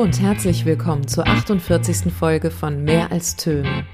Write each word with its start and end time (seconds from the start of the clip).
Hallo 0.00 0.06
und 0.08 0.22
herzlich 0.22 0.64
willkommen 0.64 1.06
zur 1.08 1.26
48. 1.26 2.10
Folge 2.10 2.50
von 2.50 2.84
Mehr 2.84 3.12
als 3.12 3.36
Töne. 3.36 3.84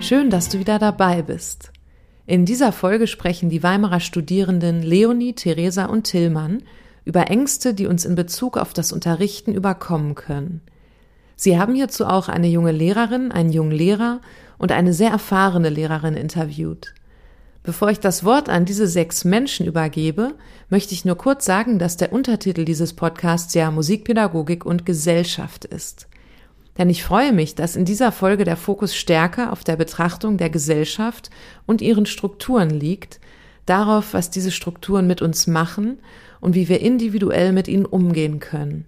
Schön, 0.00 0.30
dass 0.30 0.48
du 0.48 0.58
wieder 0.58 0.78
dabei 0.78 1.20
bist. 1.20 1.70
In 2.26 2.46
dieser 2.46 2.72
Folge 2.72 3.06
sprechen 3.06 3.50
die 3.50 3.62
Weimarer 3.62 4.00
Studierenden 4.00 4.82
Leonie, 4.82 5.34
Theresa 5.34 5.84
und 5.84 6.04
Tillmann 6.04 6.62
über 7.04 7.28
Ängste, 7.28 7.74
die 7.74 7.86
uns 7.86 8.06
in 8.06 8.14
Bezug 8.14 8.56
auf 8.56 8.72
das 8.72 8.90
Unterrichten 8.90 9.52
überkommen 9.52 10.14
können. 10.14 10.62
Sie 11.36 11.58
haben 11.58 11.74
hierzu 11.74 12.06
auch 12.06 12.30
eine 12.30 12.48
junge 12.48 12.72
Lehrerin, 12.72 13.30
einen 13.30 13.52
jungen 13.52 13.72
Lehrer 13.72 14.22
und 14.56 14.72
eine 14.72 14.94
sehr 14.94 15.10
erfahrene 15.10 15.68
Lehrerin 15.68 16.14
interviewt. 16.14 16.94
Bevor 17.62 17.90
ich 17.90 18.00
das 18.00 18.24
Wort 18.24 18.48
an 18.48 18.64
diese 18.64 18.86
sechs 18.86 19.24
Menschen 19.24 19.66
übergebe, 19.66 20.34
möchte 20.70 20.94
ich 20.94 21.04
nur 21.04 21.16
kurz 21.16 21.44
sagen, 21.44 21.78
dass 21.78 21.98
der 21.98 22.12
Untertitel 22.12 22.64
dieses 22.64 22.94
Podcasts 22.94 23.52
ja 23.52 23.70
Musikpädagogik 23.70 24.64
und 24.64 24.86
Gesellschaft 24.86 25.66
ist. 25.66 26.08
Denn 26.78 26.88
ich 26.88 27.04
freue 27.04 27.32
mich, 27.32 27.54
dass 27.54 27.76
in 27.76 27.84
dieser 27.84 28.12
Folge 28.12 28.44
der 28.44 28.56
Fokus 28.56 28.96
stärker 28.96 29.52
auf 29.52 29.64
der 29.64 29.76
Betrachtung 29.76 30.38
der 30.38 30.48
Gesellschaft 30.48 31.28
und 31.66 31.82
ihren 31.82 32.06
Strukturen 32.06 32.70
liegt, 32.70 33.20
darauf, 33.66 34.14
was 34.14 34.30
diese 34.30 34.50
Strukturen 34.50 35.06
mit 35.06 35.20
uns 35.20 35.46
machen 35.46 35.98
und 36.40 36.54
wie 36.54 36.68
wir 36.70 36.80
individuell 36.80 37.52
mit 37.52 37.68
ihnen 37.68 37.84
umgehen 37.84 38.40
können. 38.40 38.86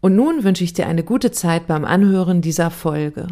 Und 0.00 0.16
nun 0.16 0.42
wünsche 0.42 0.64
ich 0.64 0.72
dir 0.72 0.86
eine 0.86 1.04
gute 1.04 1.30
Zeit 1.30 1.68
beim 1.68 1.84
Anhören 1.84 2.42
dieser 2.42 2.70
Folge. 2.70 3.28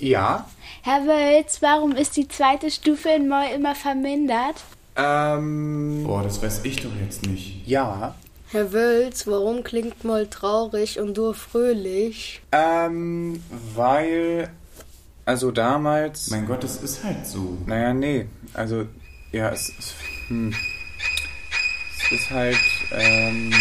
Ja, 0.00 0.46
Herr 0.82 1.06
Wölz, 1.06 1.60
warum 1.60 1.92
ist 1.92 2.16
die 2.16 2.28
zweite 2.28 2.70
Stufe 2.70 3.08
in 3.10 3.28
Moll 3.28 3.46
immer 3.54 3.74
vermindert? 3.74 4.56
ähm, 4.96 6.02
Boah, 6.04 6.22
das 6.22 6.42
weiß 6.42 6.60
ich 6.64 6.76
doch 6.82 6.90
jetzt 7.00 7.26
nicht. 7.26 7.66
ja, 7.66 8.14
Herr 8.50 8.72
Wölz, 8.72 9.26
warum 9.26 9.62
klingt 9.62 10.04
mal 10.04 10.26
traurig 10.26 10.98
und 10.98 11.16
du 11.18 11.34
fröhlich? 11.34 12.40
ähm, 12.52 13.42
weil, 13.74 14.48
also 15.26 15.50
damals, 15.50 16.30
Mein 16.30 16.46
Gott, 16.46 16.64
es 16.64 16.76
ist 16.82 17.04
halt 17.04 17.26
so. 17.26 17.58
naja, 17.66 17.92
nee, 17.92 18.26
also, 18.54 18.86
ja, 19.32 19.50
es 19.50 19.68
ist, 19.68 19.94
hm, 20.28 20.54
es 22.10 22.12
ist 22.12 22.30
halt, 22.30 22.56
ähm, 22.92 23.52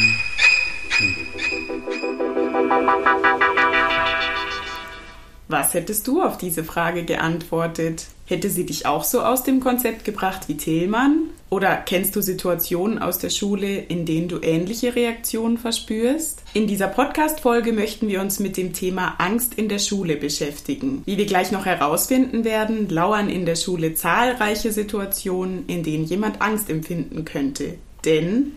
Was 5.49 5.73
hättest 5.73 6.07
du 6.07 6.21
auf 6.21 6.37
diese 6.37 6.65
Frage 6.65 7.05
geantwortet? 7.05 8.07
Hätte 8.25 8.49
sie 8.49 8.65
dich 8.65 8.85
auch 8.85 9.05
so 9.05 9.21
aus 9.21 9.43
dem 9.43 9.61
Konzept 9.61 10.03
gebracht 10.03 10.49
wie 10.49 10.57
Tillmann? 10.57 11.29
Oder 11.49 11.77
kennst 11.77 12.17
du 12.17 12.21
Situationen 12.21 12.99
aus 12.99 13.19
der 13.19 13.29
Schule, 13.29 13.77
in 13.77 14.05
denen 14.05 14.27
du 14.27 14.41
ähnliche 14.41 14.93
Reaktionen 14.93 15.57
verspürst? 15.57 16.43
In 16.53 16.67
dieser 16.67 16.89
Podcast-Folge 16.89 17.71
möchten 17.71 18.09
wir 18.09 18.19
uns 18.19 18.39
mit 18.39 18.57
dem 18.57 18.73
Thema 18.73 19.15
Angst 19.19 19.53
in 19.53 19.69
der 19.69 19.79
Schule 19.79 20.17
beschäftigen. 20.17 21.03
Wie 21.05 21.17
wir 21.17 21.25
gleich 21.25 21.53
noch 21.53 21.65
herausfinden 21.65 22.43
werden, 22.43 22.89
lauern 22.89 23.29
in 23.29 23.45
der 23.45 23.55
Schule 23.55 23.93
zahlreiche 23.93 24.73
Situationen, 24.73 25.63
in 25.67 25.83
denen 25.83 26.03
jemand 26.03 26.41
Angst 26.41 26.69
empfinden 26.69 27.23
könnte. 27.23 27.75
Denn 28.03 28.51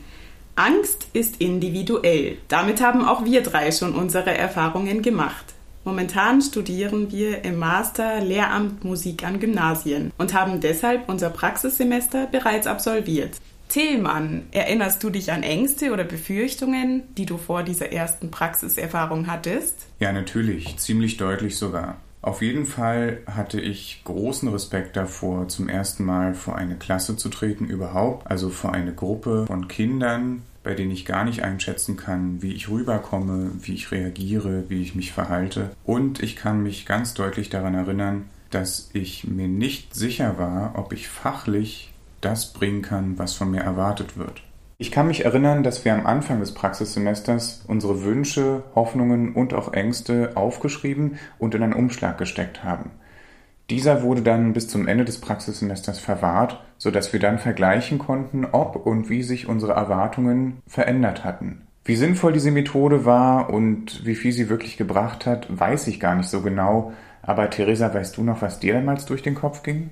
Angst 0.56 1.06
ist 1.12 1.40
individuell. 1.40 2.38
Damit 2.48 2.80
haben 2.80 3.04
auch 3.04 3.24
wir 3.24 3.44
drei 3.44 3.70
schon 3.70 3.94
unsere 3.94 4.36
Erfahrungen 4.36 5.02
gemacht. 5.02 5.54
Momentan 5.84 6.42
studieren 6.42 7.10
wir 7.10 7.42
im 7.44 7.58
Master 7.58 8.20
Lehramt 8.20 8.84
Musik 8.84 9.24
an 9.24 9.40
Gymnasien 9.40 10.12
und 10.18 10.34
haben 10.34 10.60
deshalb 10.60 11.08
unser 11.08 11.30
Praxissemester 11.30 12.26
bereits 12.26 12.66
absolviert. 12.66 13.36
Tillmann, 13.70 14.42
erinnerst 14.50 15.02
du 15.02 15.10
dich 15.10 15.32
an 15.32 15.42
Ängste 15.42 15.92
oder 15.92 16.04
Befürchtungen, 16.04 17.04
die 17.16 17.24
du 17.24 17.38
vor 17.38 17.62
dieser 17.62 17.92
ersten 17.92 18.30
Praxiserfahrung 18.30 19.26
hattest? 19.26 19.86
Ja, 20.00 20.12
natürlich, 20.12 20.76
ziemlich 20.76 21.16
deutlich 21.16 21.56
sogar. 21.56 21.96
Auf 22.20 22.42
jeden 22.42 22.66
Fall 22.66 23.20
hatte 23.26 23.60
ich 23.60 24.02
großen 24.04 24.48
Respekt 24.48 24.96
davor, 24.96 25.48
zum 25.48 25.70
ersten 25.70 26.04
Mal 26.04 26.34
vor 26.34 26.56
eine 26.56 26.74
Klasse 26.74 27.16
zu 27.16 27.30
treten 27.30 27.64
überhaupt, 27.64 28.30
also 28.30 28.50
vor 28.50 28.74
eine 28.74 28.92
Gruppe 28.92 29.46
von 29.46 29.68
Kindern, 29.68 30.42
bei 30.70 30.76
denen 30.76 30.92
ich 30.92 31.04
gar 31.04 31.24
nicht 31.24 31.42
einschätzen 31.42 31.96
kann, 31.96 32.42
wie 32.42 32.52
ich 32.52 32.68
rüberkomme, 32.68 33.50
wie 33.60 33.74
ich 33.74 33.90
reagiere, 33.90 34.66
wie 34.68 34.80
ich 34.82 34.94
mich 34.94 35.10
verhalte. 35.10 35.70
Und 35.84 36.22
ich 36.22 36.36
kann 36.36 36.62
mich 36.62 36.86
ganz 36.86 37.12
deutlich 37.12 37.50
daran 37.50 37.74
erinnern, 37.74 38.26
dass 38.50 38.88
ich 38.92 39.26
mir 39.26 39.48
nicht 39.48 39.96
sicher 39.96 40.38
war, 40.38 40.74
ob 40.76 40.92
ich 40.92 41.08
fachlich 41.08 41.92
das 42.20 42.52
bringen 42.52 42.82
kann, 42.82 43.18
was 43.18 43.34
von 43.34 43.50
mir 43.50 43.62
erwartet 43.62 44.16
wird. 44.16 44.44
Ich 44.78 44.92
kann 44.92 45.08
mich 45.08 45.24
erinnern, 45.24 45.64
dass 45.64 45.84
wir 45.84 45.92
am 45.92 46.06
Anfang 46.06 46.38
des 46.38 46.54
Praxissemesters 46.54 47.64
unsere 47.66 48.04
Wünsche, 48.04 48.62
Hoffnungen 48.76 49.34
und 49.34 49.54
auch 49.54 49.72
Ängste 49.72 50.36
aufgeschrieben 50.36 51.18
und 51.40 51.56
in 51.56 51.64
einen 51.64 51.72
Umschlag 51.72 52.16
gesteckt 52.16 52.62
haben. 52.62 52.92
Dieser 53.70 54.04
wurde 54.04 54.22
dann 54.22 54.52
bis 54.52 54.68
zum 54.68 54.86
Ende 54.86 55.04
des 55.04 55.20
Praxissemesters 55.20 55.98
verwahrt, 55.98 56.60
sodass 56.80 57.12
wir 57.12 57.20
dann 57.20 57.38
vergleichen 57.38 57.98
konnten, 57.98 58.46
ob 58.46 58.74
und 58.86 59.10
wie 59.10 59.22
sich 59.22 59.46
unsere 59.46 59.74
Erwartungen 59.74 60.62
verändert 60.66 61.24
hatten. 61.24 61.66
Wie 61.84 61.94
sinnvoll 61.94 62.32
diese 62.32 62.50
Methode 62.50 63.04
war 63.04 63.50
und 63.50 64.04
wie 64.06 64.14
viel 64.14 64.32
sie 64.32 64.48
wirklich 64.48 64.78
gebracht 64.78 65.26
hat, 65.26 65.46
weiß 65.50 65.88
ich 65.88 66.00
gar 66.00 66.14
nicht 66.14 66.30
so 66.30 66.40
genau. 66.40 66.92
Aber 67.20 67.50
Theresa, 67.50 67.92
weißt 67.92 68.16
du 68.16 68.22
noch, 68.22 68.40
was 68.40 68.60
dir 68.60 68.72
damals 68.72 69.04
durch 69.04 69.22
den 69.22 69.34
Kopf 69.34 69.62
ging? 69.62 69.90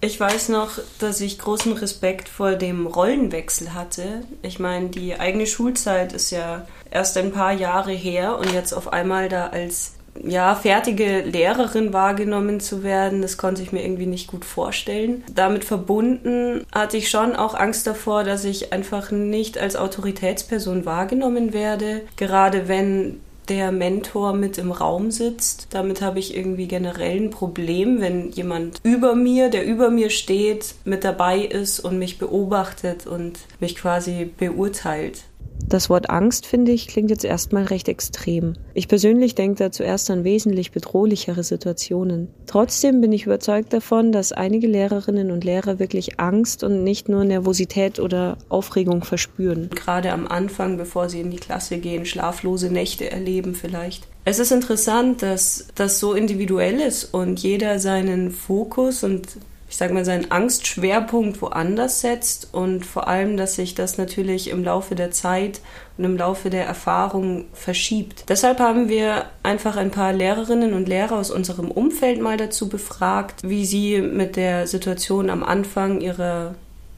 Ich 0.00 0.20
weiß 0.20 0.50
noch, 0.50 0.78
dass 1.00 1.20
ich 1.20 1.40
großen 1.40 1.72
Respekt 1.72 2.28
vor 2.28 2.52
dem 2.52 2.86
Rollenwechsel 2.86 3.74
hatte. 3.74 4.22
Ich 4.42 4.60
meine, 4.60 4.90
die 4.90 5.18
eigene 5.18 5.46
Schulzeit 5.46 6.12
ist 6.12 6.30
ja 6.30 6.66
erst 6.88 7.18
ein 7.18 7.32
paar 7.32 7.52
Jahre 7.52 7.90
her 7.90 8.38
und 8.38 8.52
jetzt 8.52 8.72
auf 8.72 8.92
einmal 8.92 9.28
da 9.28 9.48
als 9.48 9.97
ja, 10.24 10.54
fertige 10.54 11.20
Lehrerin 11.20 11.92
wahrgenommen 11.92 12.60
zu 12.60 12.82
werden, 12.82 13.22
das 13.22 13.36
konnte 13.36 13.62
ich 13.62 13.72
mir 13.72 13.84
irgendwie 13.84 14.06
nicht 14.06 14.28
gut 14.28 14.44
vorstellen. 14.44 15.24
Damit 15.34 15.64
verbunden 15.64 16.66
hatte 16.72 16.96
ich 16.96 17.10
schon 17.10 17.36
auch 17.36 17.54
Angst 17.54 17.86
davor, 17.86 18.24
dass 18.24 18.44
ich 18.44 18.72
einfach 18.72 19.10
nicht 19.10 19.58
als 19.58 19.76
Autoritätsperson 19.76 20.84
wahrgenommen 20.84 21.52
werde, 21.52 22.02
gerade 22.16 22.68
wenn 22.68 23.20
der 23.48 23.72
Mentor 23.72 24.34
mit 24.34 24.58
im 24.58 24.72
Raum 24.72 25.10
sitzt. 25.10 25.68
Damit 25.70 26.02
habe 26.02 26.18
ich 26.18 26.36
irgendwie 26.36 26.68
generell 26.68 27.16
ein 27.16 27.30
Problem, 27.30 28.00
wenn 28.00 28.30
jemand 28.30 28.80
über 28.82 29.14
mir, 29.14 29.48
der 29.48 29.64
über 29.64 29.90
mir 29.90 30.10
steht, 30.10 30.74
mit 30.84 31.04
dabei 31.04 31.38
ist 31.38 31.80
und 31.80 31.98
mich 31.98 32.18
beobachtet 32.18 33.06
und 33.06 33.38
mich 33.60 33.76
quasi 33.76 34.30
beurteilt. 34.36 35.22
Das 35.66 35.90
Wort 35.90 36.08
Angst, 36.08 36.46
finde 36.46 36.72
ich, 36.72 36.88
klingt 36.88 37.10
jetzt 37.10 37.24
erstmal 37.24 37.64
recht 37.64 37.88
extrem. 37.88 38.54
Ich 38.74 38.88
persönlich 38.88 39.34
denke 39.34 39.58
da 39.58 39.70
zuerst 39.70 40.10
an 40.10 40.24
wesentlich 40.24 40.72
bedrohlichere 40.72 41.42
Situationen. 41.42 42.28
Trotzdem 42.46 43.00
bin 43.00 43.12
ich 43.12 43.26
überzeugt 43.26 43.72
davon, 43.72 44.12
dass 44.12 44.32
einige 44.32 44.66
Lehrerinnen 44.66 45.30
und 45.30 45.44
Lehrer 45.44 45.78
wirklich 45.78 46.18
Angst 46.20 46.64
und 46.64 46.84
nicht 46.84 47.08
nur 47.08 47.24
Nervosität 47.24 48.00
oder 48.00 48.38
Aufregung 48.48 49.04
verspüren. 49.04 49.68
Gerade 49.74 50.12
am 50.12 50.26
Anfang, 50.26 50.76
bevor 50.78 51.08
sie 51.08 51.20
in 51.20 51.30
die 51.30 51.36
Klasse 51.36 51.78
gehen, 51.78 52.06
schlaflose 52.06 52.70
Nächte 52.70 53.10
erleben 53.10 53.54
vielleicht. 53.54 54.06
Es 54.24 54.38
ist 54.38 54.52
interessant, 54.52 55.22
dass 55.22 55.68
das 55.74 56.00
so 56.00 56.12
individuell 56.12 56.80
ist 56.80 57.14
und 57.14 57.40
jeder 57.40 57.78
seinen 57.78 58.30
Fokus 58.30 59.02
und 59.02 59.26
ich 59.70 59.76
sage 59.76 59.92
mal, 59.92 60.04
seinen 60.04 60.30
Angstschwerpunkt 60.30 61.42
woanders 61.42 62.00
setzt 62.00 62.48
und 62.52 62.86
vor 62.86 63.06
allem, 63.06 63.36
dass 63.36 63.54
sich 63.54 63.74
das 63.74 63.98
natürlich 63.98 64.48
im 64.48 64.64
Laufe 64.64 64.94
der 64.94 65.10
Zeit 65.10 65.60
und 65.98 66.04
im 66.04 66.16
Laufe 66.16 66.48
der 66.48 66.64
Erfahrung 66.64 67.44
verschiebt. 67.52 68.24
Deshalb 68.28 68.60
haben 68.60 68.88
wir 68.88 69.26
einfach 69.42 69.76
ein 69.76 69.90
paar 69.90 70.14
Lehrerinnen 70.14 70.72
und 70.72 70.88
Lehrer 70.88 71.16
aus 71.16 71.30
unserem 71.30 71.70
Umfeld 71.70 72.20
mal 72.20 72.38
dazu 72.38 72.68
befragt, 72.70 73.40
wie 73.42 73.66
sie 73.66 74.00
mit 74.00 74.36
der 74.36 74.66
Situation 74.66 75.28
am 75.28 75.42
Anfang 75.42 76.00
ihrer 76.00 76.54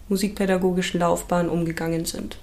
musikpädagogischen 0.09 1.01
Laufbahn 1.01 1.49
umgegangen 1.49 2.05
sind. 2.05 2.37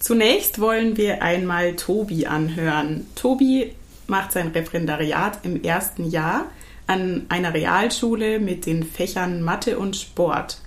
Zunächst 0.00 0.60
wollen 0.60 0.96
wir 0.96 1.22
einmal 1.22 1.74
Tobi 1.74 2.26
anhören. 2.26 3.06
Tobi 3.16 3.72
macht 4.06 4.32
sein 4.32 4.48
Referendariat 4.48 5.40
im 5.42 5.62
ersten 5.62 6.08
Jahr 6.08 6.46
an 6.88 7.26
einer 7.28 7.54
Realschule 7.54 8.40
mit 8.40 8.66
den 8.66 8.82
Fächern 8.82 9.42
Mathe 9.42 9.78
und 9.78 9.94
Sport. 9.94 10.60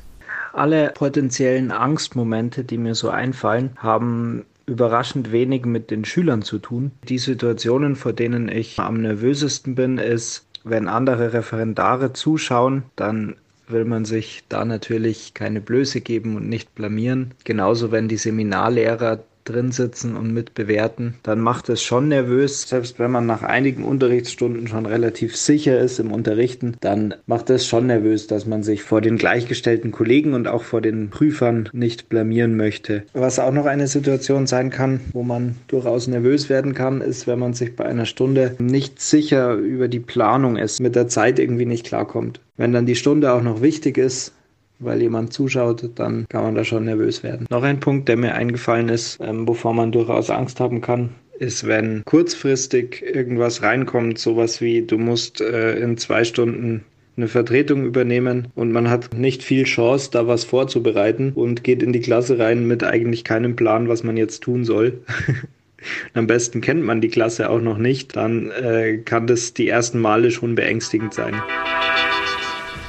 Alle 0.53 0.91
potenziellen 0.93 1.71
Angstmomente, 1.71 2.63
die 2.63 2.77
mir 2.77 2.95
so 2.95 3.09
einfallen, 3.09 3.71
haben 3.77 4.45
überraschend 4.65 5.31
wenig 5.31 5.65
mit 5.65 5.91
den 5.91 6.05
Schülern 6.05 6.41
zu 6.41 6.59
tun. 6.59 6.91
Die 7.09 7.17
Situationen, 7.17 7.95
vor 7.95 8.13
denen 8.13 8.49
ich 8.49 8.79
am 8.79 9.01
nervösesten 9.01 9.75
bin, 9.75 9.97
ist, 9.97 10.45
wenn 10.63 10.87
andere 10.87 11.33
Referendare 11.33 12.13
zuschauen, 12.13 12.83
dann 12.95 13.35
will 13.67 13.85
man 13.85 14.05
sich 14.05 14.43
da 14.49 14.65
natürlich 14.65 15.33
keine 15.33 15.61
Blöße 15.61 16.01
geben 16.01 16.35
und 16.35 16.47
nicht 16.47 16.75
blamieren. 16.75 17.33
Genauso 17.43 17.91
wenn 17.91 18.07
die 18.07 18.17
Seminarlehrer 18.17 19.23
drin 19.43 19.71
sitzen 19.71 20.15
und 20.15 20.33
mit 20.33 20.53
bewerten, 20.53 21.15
dann 21.23 21.39
macht 21.39 21.69
es 21.69 21.81
schon 21.81 22.07
nervös. 22.07 22.67
Selbst 22.67 22.99
wenn 22.99 23.11
man 23.11 23.25
nach 23.25 23.43
einigen 23.43 23.83
Unterrichtsstunden 23.83 24.67
schon 24.67 24.85
relativ 24.85 25.35
sicher 25.35 25.79
ist 25.79 25.99
im 25.99 26.11
Unterrichten, 26.11 26.77
dann 26.81 27.15
macht 27.25 27.49
es 27.49 27.67
schon 27.67 27.87
nervös, 27.87 28.27
dass 28.27 28.45
man 28.45 28.63
sich 28.63 28.83
vor 28.83 29.01
den 29.01 29.17
gleichgestellten 29.17 29.91
Kollegen 29.91 30.33
und 30.33 30.47
auch 30.47 30.63
vor 30.63 30.81
den 30.81 31.09
Prüfern 31.09 31.69
nicht 31.73 32.09
blamieren 32.09 32.55
möchte. 32.55 33.03
Was 33.13 33.39
auch 33.39 33.51
noch 33.51 33.65
eine 33.65 33.87
Situation 33.87 34.47
sein 34.47 34.69
kann, 34.69 34.99
wo 35.13 35.23
man 35.23 35.55
durchaus 35.67 36.07
nervös 36.07 36.49
werden 36.49 36.73
kann, 36.73 37.01
ist, 37.01 37.27
wenn 37.27 37.39
man 37.39 37.53
sich 37.53 37.75
bei 37.75 37.85
einer 37.85 38.05
Stunde 38.05 38.55
nicht 38.59 39.01
sicher 39.01 39.53
über 39.53 39.87
die 39.87 39.99
Planung 39.99 40.57
ist, 40.57 40.79
mit 40.79 40.95
der 40.95 41.07
Zeit 41.07 41.39
irgendwie 41.39 41.65
nicht 41.65 41.85
klarkommt. 41.85 42.39
Wenn 42.57 42.73
dann 42.73 42.85
die 42.85 42.95
Stunde 42.95 43.33
auch 43.33 43.41
noch 43.41 43.61
wichtig 43.61 43.97
ist, 43.97 44.33
weil 44.81 45.01
jemand 45.01 45.33
zuschaut, 45.33 45.89
dann 45.95 46.25
kann 46.29 46.43
man 46.43 46.55
da 46.55 46.63
schon 46.63 46.85
nervös 46.85 47.23
werden. 47.23 47.45
Noch 47.49 47.63
ein 47.63 47.79
Punkt, 47.79 48.07
der 48.07 48.17
mir 48.17 48.35
eingefallen 48.35 48.89
ist, 48.89 49.19
ähm, 49.21 49.47
wovor 49.47 49.73
man 49.73 49.91
durchaus 49.91 50.29
Angst 50.29 50.59
haben 50.59 50.81
kann, 50.81 51.09
ist, 51.39 51.65
wenn 51.65 52.03
kurzfristig 52.05 53.03
irgendwas 53.03 53.63
reinkommt, 53.63 54.19
sowas 54.19 54.61
wie 54.61 54.83
du 54.83 54.97
musst 54.97 55.41
äh, 55.41 55.75
in 55.79 55.97
zwei 55.97 56.23
Stunden 56.23 56.83
eine 57.17 57.27
Vertretung 57.27 57.85
übernehmen 57.85 58.47
und 58.55 58.71
man 58.71 58.89
hat 58.89 59.13
nicht 59.13 59.43
viel 59.43 59.63
Chance, 59.63 60.09
da 60.11 60.27
was 60.27 60.43
vorzubereiten 60.43 61.33
und 61.33 61.63
geht 61.63 61.83
in 61.83 61.93
die 61.93 61.99
Klasse 61.99 62.39
rein 62.39 62.67
mit 62.67 62.83
eigentlich 62.83 63.23
keinem 63.23 63.55
Plan, 63.55 63.89
was 63.89 64.03
man 64.03 64.17
jetzt 64.17 64.41
tun 64.41 64.63
soll. 64.63 65.01
Am 66.13 66.27
besten 66.27 66.61
kennt 66.61 66.83
man 66.83 67.01
die 67.01 67.09
Klasse 67.09 67.49
auch 67.49 67.61
noch 67.61 67.77
nicht, 67.77 68.15
dann 68.15 68.51
äh, 68.51 68.99
kann 68.99 69.27
das 69.27 69.53
die 69.53 69.67
ersten 69.67 69.99
Male 69.99 70.31
schon 70.31 70.55
beängstigend 70.55 71.13
sein. 71.13 71.33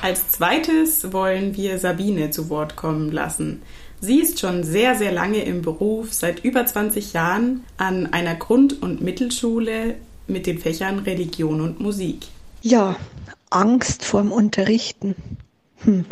Als 0.02 0.30
zweites 0.30 1.12
wollen 1.12 1.56
wir 1.56 1.78
Sabine 1.78 2.30
zu 2.30 2.50
Wort 2.50 2.74
kommen 2.74 3.12
lassen. 3.12 3.62
Sie 4.00 4.18
ist 4.18 4.40
schon 4.40 4.64
sehr, 4.64 4.96
sehr 4.96 5.12
lange 5.12 5.44
im 5.44 5.62
Beruf, 5.62 6.12
seit 6.12 6.44
über 6.44 6.66
20 6.66 7.12
Jahren 7.12 7.62
an 7.76 8.12
einer 8.12 8.34
Grund- 8.34 8.82
und 8.82 9.00
Mittelschule 9.00 9.94
mit 10.26 10.48
den 10.48 10.58
Fächern 10.58 10.98
Religion 10.98 11.60
und 11.60 11.78
Musik. 11.78 12.26
Ja, 12.62 12.96
Angst 13.50 14.04
vorm 14.04 14.32
Unterrichten. 14.32 15.14
Hm. 15.84 16.04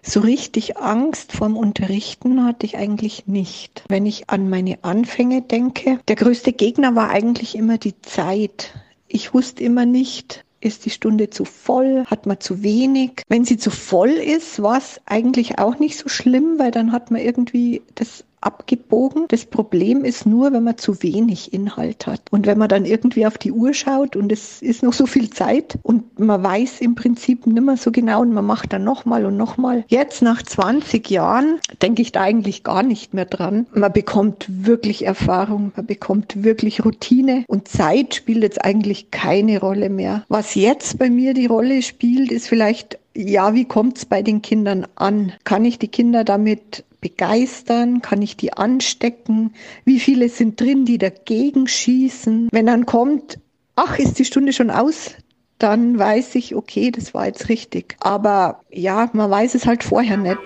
So 0.00 0.20
richtig 0.20 0.78
Angst 0.78 1.32
vorm 1.32 1.58
Unterrichten 1.58 2.42
hatte 2.46 2.64
ich 2.64 2.78
eigentlich 2.78 3.26
nicht. 3.26 3.84
Wenn 3.88 4.06
ich 4.06 4.30
an 4.30 4.48
meine 4.48 4.82
Anfänge 4.84 5.42
denke, 5.42 6.00
der 6.08 6.16
größte 6.16 6.54
Gegner 6.54 6.94
war 6.94 7.10
eigentlich 7.10 7.56
immer 7.56 7.76
die 7.76 8.00
Zeit. 8.00 8.72
Ich 9.06 9.34
wusste 9.34 9.62
immer 9.62 9.84
nicht, 9.84 10.46
ist 10.62 10.84
die 10.86 10.90
Stunde 10.90 11.30
zu 11.30 11.44
voll? 11.44 12.04
Hat 12.06 12.26
man 12.26 12.40
zu 12.40 12.62
wenig? 12.62 13.22
Wenn 13.28 13.44
sie 13.44 13.56
zu 13.56 13.70
voll 13.70 14.10
ist, 14.10 14.62
war 14.62 14.78
es 14.78 15.00
eigentlich 15.06 15.58
auch 15.58 15.78
nicht 15.78 15.98
so 15.98 16.08
schlimm, 16.08 16.58
weil 16.58 16.70
dann 16.70 16.92
hat 16.92 17.10
man 17.10 17.20
irgendwie 17.20 17.82
das 17.94 18.24
abgebogen. 18.42 19.26
Das 19.28 19.46
Problem 19.46 20.04
ist 20.04 20.26
nur, 20.26 20.52
wenn 20.52 20.64
man 20.64 20.78
zu 20.78 21.02
wenig 21.02 21.52
Inhalt 21.52 22.06
hat. 22.06 22.20
Und 22.30 22.46
wenn 22.46 22.58
man 22.58 22.68
dann 22.68 22.84
irgendwie 22.84 23.26
auf 23.26 23.38
die 23.38 23.52
Uhr 23.52 23.72
schaut 23.74 24.16
und 24.16 24.32
es 24.32 24.60
ist 24.62 24.82
noch 24.82 24.92
so 24.92 25.06
viel 25.06 25.30
Zeit 25.30 25.78
und 25.82 26.18
man 26.18 26.42
weiß 26.42 26.80
im 26.80 26.94
Prinzip 26.94 27.46
nicht 27.46 27.62
mehr 27.62 27.76
so 27.76 27.90
genau 27.90 28.22
und 28.22 28.32
man 28.32 28.44
macht 28.44 28.72
dann 28.72 28.84
nochmal 28.84 29.24
und 29.24 29.36
nochmal. 29.36 29.84
Jetzt 29.88 30.22
nach 30.22 30.42
20 30.42 31.08
Jahren 31.10 31.60
denke 31.80 32.02
ich 32.02 32.12
da 32.12 32.22
eigentlich 32.22 32.64
gar 32.64 32.82
nicht 32.82 33.14
mehr 33.14 33.26
dran. 33.26 33.66
Man 33.72 33.92
bekommt 33.92 34.46
wirklich 34.48 35.04
Erfahrung, 35.04 35.72
man 35.76 35.86
bekommt 35.86 36.44
wirklich 36.44 36.84
Routine 36.84 37.44
und 37.46 37.68
Zeit 37.68 38.14
spielt 38.14 38.42
jetzt 38.42 38.64
eigentlich 38.64 39.10
keine 39.10 39.60
Rolle 39.60 39.88
mehr. 39.88 40.24
Was 40.28 40.54
jetzt 40.54 40.98
bei 40.98 41.10
mir 41.10 41.34
die 41.34 41.46
Rolle 41.46 41.82
spielt, 41.82 42.32
ist 42.32 42.48
vielleicht 42.48 42.98
ja, 43.14 43.54
wie 43.54 43.64
kommt 43.64 43.98
es 43.98 44.06
bei 44.06 44.22
den 44.22 44.42
Kindern 44.42 44.86
an? 44.94 45.32
Kann 45.44 45.64
ich 45.64 45.78
die 45.78 45.88
Kinder 45.88 46.24
damit 46.24 46.84
begeistern? 47.00 48.00
Kann 48.00 48.22
ich 48.22 48.36
die 48.36 48.52
anstecken? 48.52 49.54
Wie 49.84 50.00
viele 50.00 50.28
sind 50.28 50.60
drin, 50.60 50.84
die 50.84 50.98
dagegen 50.98 51.68
schießen? 51.68 52.48
Wenn 52.50 52.66
dann 52.66 52.86
kommt, 52.86 53.38
ach, 53.76 53.98
ist 53.98 54.18
die 54.18 54.24
Stunde 54.24 54.52
schon 54.52 54.70
aus? 54.70 55.10
Dann 55.58 55.98
weiß 55.98 56.34
ich, 56.36 56.54
okay, 56.54 56.90
das 56.90 57.14
war 57.14 57.26
jetzt 57.26 57.48
richtig. 57.48 57.96
Aber 58.00 58.62
ja, 58.70 59.10
man 59.12 59.30
weiß 59.30 59.54
es 59.54 59.66
halt 59.66 59.84
vorher 59.84 60.16
nicht. 60.16 60.38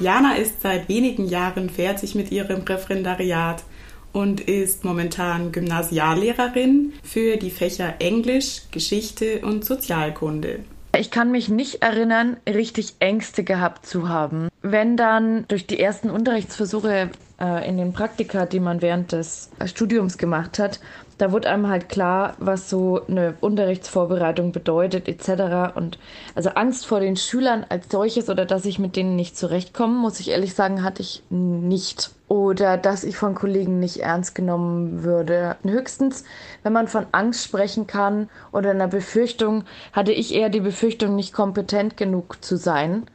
Jana 0.00 0.34
ist 0.34 0.62
seit 0.62 0.88
wenigen 0.88 1.26
Jahren 1.26 1.70
fertig 1.70 2.14
mit 2.14 2.30
ihrem 2.30 2.62
Referendariat 2.62 3.64
und 4.12 4.40
ist 4.40 4.84
momentan 4.84 5.50
Gymnasiallehrerin 5.52 6.92
für 7.02 7.36
die 7.36 7.50
Fächer 7.50 7.94
Englisch, 7.98 8.62
Geschichte 8.70 9.40
und 9.40 9.64
Sozialkunde. 9.64 10.60
Ich 10.96 11.10
kann 11.10 11.30
mich 11.30 11.48
nicht 11.48 11.82
erinnern, 11.82 12.38
richtig 12.48 12.96
Ängste 12.98 13.44
gehabt 13.44 13.86
zu 13.86 14.08
haben. 14.08 14.48
Wenn 14.62 14.96
dann 14.96 15.44
durch 15.48 15.66
die 15.66 15.78
ersten 15.78 16.10
Unterrichtsversuche 16.10 17.10
äh, 17.40 17.68
in 17.68 17.76
den 17.76 17.92
Praktika, 17.92 18.46
die 18.46 18.60
man 18.60 18.82
während 18.82 19.12
des 19.12 19.50
Studiums 19.66 20.18
gemacht 20.18 20.58
hat, 20.58 20.80
da 21.18 21.32
wurde 21.32 21.50
einem 21.50 21.68
halt 21.68 21.88
klar, 21.88 22.34
was 22.38 22.70
so 22.70 23.00
eine 23.06 23.34
Unterrichtsvorbereitung 23.40 24.52
bedeutet 24.52 25.08
etc. 25.08 25.76
Und 25.76 25.98
also 26.34 26.50
Angst 26.50 26.86
vor 26.86 27.00
den 27.00 27.16
Schülern 27.16 27.66
als 27.68 27.86
solches 27.90 28.30
oder 28.30 28.46
dass 28.46 28.64
ich 28.64 28.78
mit 28.78 28.96
denen 28.96 29.16
nicht 29.16 29.36
zurechtkomme, 29.36 29.94
muss 29.98 30.20
ich 30.20 30.30
ehrlich 30.30 30.54
sagen, 30.54 30.82
hatte 30.82 31.02
ich 31.02 31.22
nicht. 31.30 32.10
Oder 32.28 32.76
dass 32.76 33.04
ich 33.04 33.16
von 33.16 33.34
Kollegen 33.34 33.80
nicht 33.80 33.98
ernst 33.98 34.34
genommen 34.34 35.02
würde. 35.02 35.56
Höchstens, 35.64 36.24
wenn 36.62 36.74
man 36.74 36.86
von 36.86 37.06
Angst 37.10 37.42
sprechen 37.42 37.86
kann 37.86 38.28
oder 38.52 38.70
einer 38.70 38.88
Befürchtung, 38.88 39.64
hatte 39.92 40.12
ich 40.12 40.34
eher 40.34 40.50
die 40.50 40.60
Befürchtung, 40.60 41.16
nicht 41.16 41.32
kompetent 41.32 41.96
genug 41.96 42.44
zu 42.44 42.56
sein 42.56 43.06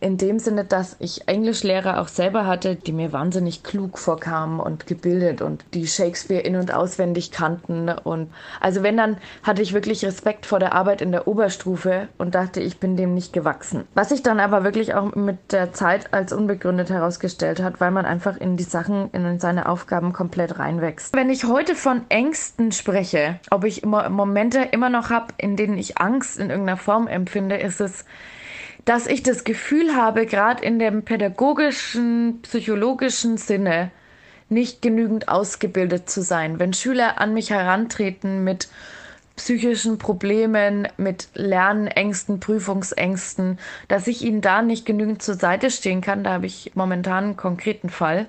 in 0.00 0.16
dem 0.16 0.38
Sinne, 0.38 0.64
dass 0.64 0.96
ich 0.98 1.28
Englischlehrer 1.28 2.00
auch 2.00 2.08
selber 2.08 2.46
hatte, 2.46 2.74
die 2.74 2.92
mir 2.92 3.12
wahnsinnig 3.12 3.62
klug 3.62 3.98
vorkamen 3.98 4.58
und 4.58 4.86
gebildet 4.86 5.42
und 5.42 5.64
die 5.74 5.86
Shakespeare 5.86 6.42
in- 6.42 6.56
und 6.56 6.72
auswendig 6.72 7.30
kannten. 7.30 7.90
Und 7.90 8.32
also 8.60 8.82
wenn, 8.82 8.96
dann 8.96 9.18
hatte 9.42 9.62
ich 9.62 9.74
wirklich 9.74 10.04
Respekt 10.04 10.46
vor 10.46 10.58
der 10.58 10.74
Arbeit 10.74 11.02
in 11.02 11.12
der 11.12 11.28
Oberstufe 11.28 12.08
und 12.16 12.34
dachte, 12.34 12.60
ich 12.60 12.78
bin 12.78 12.96
dem 12.96 13.14
nicht 13.14 13.32
gewachsen. 13.32 13.84
Was 13.94 14.08
sich 14.08 14.22
dann 14.22 14.40
aber 14.40 14.64
wirklich 14.64 14.94
auch 14.94 15.14
mit 15.14 15.52
der 15.52 15.72
Zeit 15.72 16.14
als 16.14 16.32
unbegründet 16.32 16.90
herausgestellt 16.90 17.62
hat, 17.62 17.80
weil 17.80 17.90
man 17.90 18.06
einfach 18.06 18.38
in 18.38 18.56
die 18.56 18.64
Sachen, 18.64 19.10
in 19.12 19.38
seine 19.38 19.68
Aufgaben 19.68 20.12
komplett 20.12 20.58
reinwächst. 20.58 21.14
Wenn 21.14 21.30
ich 21.30 21.44
heute 21.44 21.74
von 21.74 22.02
Ängsten 22.08 22.72
spreche, 22.72 23.38
ob 23.50 23.64
ich 23.64 23.82
immer 23.82 24.08
Momente 24.08 24.60
immer 24.72 24.88
noch 24.88 25.10
habe, 25.10 25.34
in 25.36 25.56
denen 25.56 25.76
ich 25.76 25.98
Angst 25.98 26.38
in 26.38 26.48
irgendeiner 26.48 26.78
Form 26.78 27.06
empfinde, 27.06 27.56
ist 27.56 27.80
es 27.80 28.06
dass 28.84 29.06
ich 29.06 29.22
das 29.22 29.44
Gefühl 29.44 29.94
habe, 29.94 30.26
gerade 30.26 30.64
in 30.64 30.78
dem 30.78 31.04
pädagogischen, 31.04 32.40
psychologischen 32.42 33.36
Sinne 33.36 33.90
nicht 34.48 34.82
genügend 34.82 35.28
ausgebildet 35.28 36.10
zu 36.10 36.22
sein. 36.22 36.58
Wenn 36.58 36.72
Schüler 36.72 37.20
an 37.20 37.34
mich 37.34 37.50
herantreten 37.50 38.42
mit 38.42 38.68
psychischen 39.40 39.96
Problemen, 39.96 40.86
mit 40.98 41.28
Lernängsten, 41.32 42.40
Prüfungsängsten, 42.40 43.58
dass 43.88 44.06
ich 44.06 44.22
ihnen 44.22 44.42
da 44.42 44.60
nicht 44.60 44.84
genügend 44.84 45.22
zur 45.22 45.34
Seite 45.34 45.70
stehen 45.70 46.02
kann. 46.02 46.24
Da 46.24 46.32
habe 46.34 46.46
ich 46.46 46.72
momentan 46.74 47.24
einen 47.24 47.36
konkreten 47.38 47.88
Fall, 47.88 48.26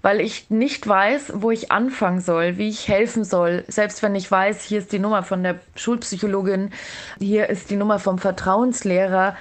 weil 0.00 0.20
ich 0.20 0.50
nicht 0.50 0.86
weiß, 0.86 1.32
wo 1.34 1.50
ich 1.50 1.72
anfangen 1.72 2.20
soll, 2.20 2.56
wie 2.56 2.68
ich 2.68 2.86
helfen 2.86 3.24
soll. 3.24 3.64
Selbst 3.66 4.02
wenn 4.04 4.14
ich 4.14 4.30
weiß, 4.30 4.62
hier 4.62 4.78
ist 4.78 4.92
die 4.92 5.00
Nummer 5.00 5.24
von 5.24 5.42
der 5.42 5.58
Schulpsychologin, 5.74 6.70
hier 7.18 7.48
ist 7.48 7.70
die 7.70 7.76
Nummer 7.76 7.98
vom 7.98 8.18
Vertrauenslehrer 8.18 9.36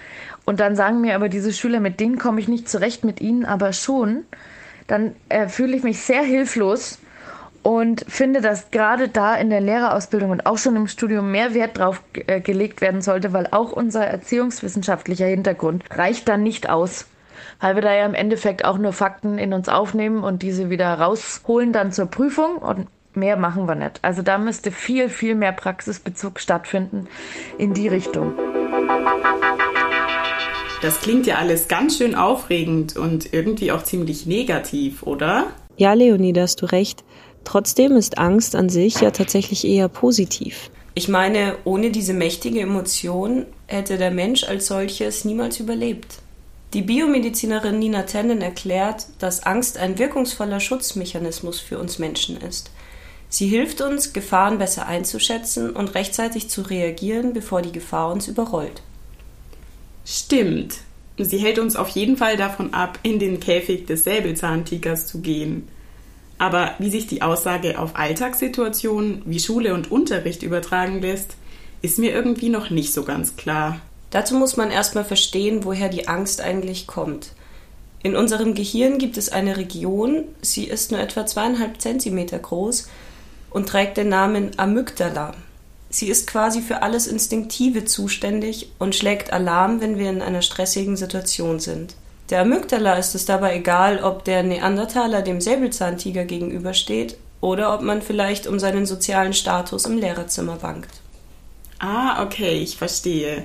und 0.46 0.60
dann 0.60 0.76
sagen 0.76 1.02
mir 1.02 1.16
aber 1.16 1.30
diese 1.30 1.54
Schüler, 1.54 1.80
mit 1.80 2.00
denen 2.00 2.18
komme 2.18 2.40
ich 2.40 2.48
nicht 2.48 2.70
zurecht, 2.70 3.04
mit 3.04 3.22
ihnen 3.22 3.46
aber 3.46 3.74
schon, 3.74 4.24
dann 4.88 5.16
äh, 5.30 5.48
fühle 5.48 5.76
ich 5.76 5.84
mich 5.84 6.02
sehr 6.02 6.24
hilflos 6.24 7.00
und 7.64 8.06
finde, 8.10 8.42
dass 8.42 8.72
gerade 8.72 9.08
da 9.08 9.36
in 9.36 9.50
der 9.50 9.62
Lehrerausbildung 9.62 10.32
und 10.32 10.46
auch 10.46 10.58
schon 10.58 10.76
im 10.76 10.88
Studium 10.88 11.32
mehr 11.32 11.54
Wert 11.54 11.78
drauf 11.78 12.02
äh, 12.28 12.42
gelegt 12.42 12.82
werden 12.82 13.02
sollte, 13.02 13.32
weil 13.32 13.48
auch 13.52 13.72
unser 13.72 14.06
erziehungswissenschaftlicher 14.06 15.26
Hintergrund 15.26 15.84
reicht 15.92 16.28
dann 16.28 16.44
nicht 16.44 16.70
aus. 16.70 17.08
Weil 17.62 17.76
wir 17.76 17.82
da 17.82 17.94
ja 17.94 18.06
im 18.06 18.14
Endeffekt 18.14 18.66
auch 18.66 18.78
nur 18.78 18.92
Fakten 18.92 19.38
in 19.38 19.54
uns 19.54 19.70
aufnehmen 19.70 20.24
und 20.24 20.42
diese 20.42 20.70
wieder 20.70 20.94
rausholen 20.94 21.72
dann 21.72 21.94
zur 21.94 22.08
Prüfung 22.08 22.58
und 22.58 22.88
mehr 23.16 23.38
machen 23.38 23.68
wir 23.68 23.76
nicht. 23.76 24.00
Also 24.02 24.22
da 24.22 24.38
müsste 24.38 24.72
viel, 24.72 25.08
viel 25.08 25.36
mehr 25.36 25.54
Praxisbezug 25.54 26.40
stattfinden 26.40 27.08
in 27.58 27.74
die 27.74 27.88
Richtung. 27.88 28.34
Das 30.84 31.00
klingt 31.00 31.26
ja 31.28 31.38
alles 31.38 31.70
ganz 31.70 31.98
schön 31.98 32.14
aufregend 32.14 32.98
und 32.98 33.32
irgendwie 33.32 33.72
auch 33.72 33.84
ziemlich 33.84 34.26
negativ, 34.26 35.04
oder? 35.04 35.48
Ja, 35.78 35.94
Leonie, 35.94 36.34
da 36.34 36.42
hast 36.42 36.62
du 36.62 36.66
recht. 36.66 37.06
Trotzdem 37.46 37.94
ist 37.94 38.18
Angst 38.18 38.54
an 38.54 38.68
sich 38.68 39.00
ja 39.00 39.12
tatsächlich 39.12 39.66
eher 39.66 39.88
positiv. 39.88 40.70
Ich 40.94 41.08
meine, 41.08 41.56
ohne 41.64 41.90
diese 41.90 42.14
mächtige 42.14 42.60
Emotion 42.60 43.46
hätte 43.68 43.98
der 43.98 44.12
Mensch 44.12 44.44
als 44.44 44.68
solches 44.68 45.24
niemals 45.24 45.62
überlebt. 45.62 46.18
Die 46.74 46.82
Biomedizinerin 46.82 47.80
Nina 47.80 48.02
Tenden 48.02 48.42
erklärt, 48.42 49.08
dass 49.20 49.44
Angst 49.44 49.78
ein 49.78 49.98
wirkungsvoller 49.98 50.60
Schutzmechanismus 50.60 51.62
für 51.62 51.80
uns 51.80 51.98
Menschen 51.98 52.36
ist. 52.36 52.72
Sie 53.30 53.48
hilft 53.48 53.80
uns, 53.80 54.12
Gefahren 54.12 54.58
besser 54.58 54.86
einzuschätzen 54.86 55.70
und 55.70 55.96
rechtzeitig 55.96 56.50
zu 56.50 56.62
reagieren, 56.62 57.32
bevor 57.32 57.62
die 57.62 57.72
Gefahr 57.72 58.12
uns 58.12 58.28
überrollt. 58.28 58.82
Stimmt. 60.06 60.76
Sie 61.18 61.38
hält 61.38 61.60
uns 61.60 61.76
auf 61.76 61.90
jeden 61.90 62.18
Fall 62.18 62.38
davon 62.38 62.74
ab, 62.74 63.00
in 63.04 63.20
den 63.20 63.40
Käfig 63.40 63.86
des 63.86 64.04
Säbelzahntigers 64.04 65.08
zu 65.08 65.22
gehen. 65.22 65.68
Aber 66.38 66.74
wie 66.80 66.90
sich 66.90 67.08
die 67.08 67.22
Aussage 67.22 67.80
auf 67.80 67.96
Alltagssituationen 67.96 69.22
wie 69.26 69.40
Schule 69.40 69.74
und 69.74 69.92
Unterricht 69.92 70.44
übertragen 70.44 71.02
lässt, 71.02 71.36
ist 71.82 72.00
mir 72.00 72.12
irgendwie 72.12 72.50
noch 72.50 72.70
nicht 72.70 72.94
so 72.94 73.04
ganz 73.04 73.36
klar. 73.36 73.80
Dazu 74.10 74.36
muss 74.36 74.58
man 74.58 74.72
erstmal 74.72 75.06
verstehen, 75.06 75.64
woher 75.64 75.90
die 75.90 76.08
Angst 76.08 76.42
eigentlich 76.42 76.88
kommt. 76.88 77.32
In 78.02 78.16
unserem 78.16 78.54
Gehirn 78.54 78.98
gibt 78.98 79.18
es 79.18 79.30
eine 79.30 79.56
Region, 79.58 80.26
sie 80.42 80.66
ist 80.66 80.92
nur 80.92 81.00
etwa 81.00 81.26
zweieinhalb 81.26 81.80
Zentimeter 81.80 82.40
groß 82.40 82.90
und 83.50 83.70
trägt 83.70 83.98
den 83.98 84.10
Namen 84.10 84.52
Amygdala. 84.58 85.34
Sie 85.94 86.08
ist 86.08 86.26
quasi 86.26 86.62
für 86.62 86.82
alles 86.82 87.06
Instinktive 87.06 87.86
zuständig 87.86 88.72
und 88.80 88.96
schlägt 88.96 89.32
Alarm, 89.32 89.80
wenn 89.80 90.00
wir 90.00 90.10
in 90.10 90.24
einer 90.24 90.42
stressigen 90.42 90.98
Situation 90.98 91.60
sind. 91.60 91.94
Der 92.32 92.42
Amygdala 92.42 92.96
ist 92.96 93.14
es 93.14 93.26
dabei 93.26 93.58
egal, 93.58 94.04
ob 94.04 94.24
der 94.24 94.42
Neandertaler 94.42 95.22
dem 95.22 95.40
Säbelzahntiger 95.40 96.26
gegenübersteht 96.26 97.18
oder 97.42 97.76
ob 97.76 97.84
man 97.84 98.02
vielleicht 98.02 98.48
um 98.48 98.58
seinen 98.58 98.88
sozialen 98.88 99.34
Status 99.34 99.86
im 99.86 100.00
Lehrerzimmer 100.00 100.56
bangt. 100.56 100.90
Ah, 101.78 102.24
okay, 102.24 102.58
ich 102.58 102.76
verstehe. 102.76 103.44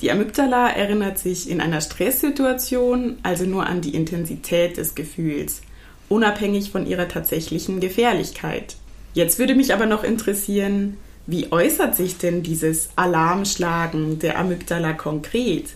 Die 0.00 0.12
Amygdala 0.12 0.70
erinnert 0.70 1.18
sich 1.18 1.50
in 1.50 1.60
einer 1.60 1.80
Stresssituation 1.80 3.18
also 3.24 3.44
nur 3.44 3.66
an 3.66 3.80
die 3.80 3.96
Intensität 3.96 4.76
des 4.76 4.94
Gefühls, 4.94 5.62
unabhängig 6.08 6.70
von 6.70 6.86
ihrer 6.86 7.08
tatsächlichen 7.08 7.80
Gefährlichkeit. 7.80 8.76
Jetzt 9.14 9.40
würde 9.40 9.56
mich 9.56 9.74
aber 9.74 9.86
noch 9.86 10.04
interessieren, 10.04 10.96
wie 11.28 11.52
äußert 11.52 11.94
sich 11.94 12.16
denn 12.16 12.42
dieses 12.42 12.88
Alarmschlagen 12.96 14.18
der 14.18 14.38
Amygdala 14.38 14.94
konkret? 14.94 15.74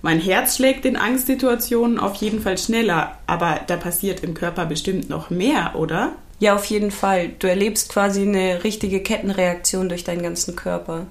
Mein 0.00 0.18
Herz 0.18 0.56
schlägt 0.56 0.86
in 0.86 0.96
Angstsituationen 0.96 1.98
auf 1.98 2.14
jeden 2.14 2.40
Fall 2.40 2.56
schneller, 2.56 3.18
aber 3.26 3.60
da 3.66 3.76
passiert 3.76 4.24
im 4.24 4.32
Körper 4.32 4.64
bestimmt 4.64 5.10
noch 5.10 5.28
mehr, 5.28 5.74
oder? 5.76 6.12
Ja, 6.38 6.54
auf 6.54 6.64
jeden 6.64 6.90
Fall. 6.90 7.28
Du 7.38 7.46
erlebst 7.46 7.90
quasi 7.90 8.22
eine 8.22 8.64
richtige 8.64 9.02
Kettenreaktion 9.02 9.90
durch 9.90 10.04
deinen 10.04 10.22
ganzen 10.22 10.56
Körper. 10.56 11.06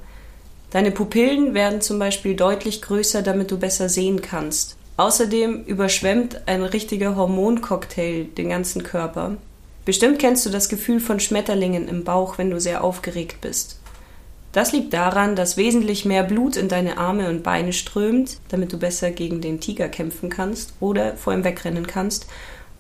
Deine 0.72 0.90
Pupillen 0.90 1.54
werden 1.54 1.82
zum 1.82 2.00
Beispiel 2.00 2.36
deutlich 2.36 2.82
größer, 2.82 3.22
damit 3.22 3.52
du 3.52 3.60
besser 3.60 3.88
sehen 3.88 4.24
kannst. 4.24 4.78
Außerdem 4.98 5.66
überschwemmt 5.66 6.42
ein 6.48 6.64
richtiger 6.64 7.16
Hormoncocktail 7.16 8.24
den 8.24 8.50
ganzen 8.50 8.82
Körper. 8.82 9.38
Bestimmt 9.90 10.20
kennst 10.20 10.46
du 10.46 10.52
das 10.52 10.70
Gefühl 10.70 11.00
von 11.00 11.20
Schmetterlingen 11.20 11.88
im 11.88 12.04
Bauch, 12.04 12.38
wenn 12.38 12.52
du 12.52 12.60
sehr 12.60 12.84
aufgeregt 12.84 13.42
bist. 13.42 13.80
Das 14.52 14.72
liegt 14.72 14.94
daran, 14.94 15.36
dass 15.36 15.58
wesentlich 15.58 16.06
mehr 16.06 16.22
Blut 16.22 16.58
in 16.58 16.68
deine 16.68 17.00
Arme 17.00 17.28
und 17.28 17.42
Beine 17.42 17.74
strömt, 17.74 18.38
damit 18.50 18.72
du 18.72 18.78
besser 18.78 19.10
gegen 19.10 19.42
den 19.42 19.60
Tiger 19.60 19.90
kämpfen 19.90 20.30
kannst 20.30 20.74
oder 20.80 21.18
vor 21.18 21.34
ihm 21.34 21.44
wegrennen 21.44 21.88
kannst 21.88 22.28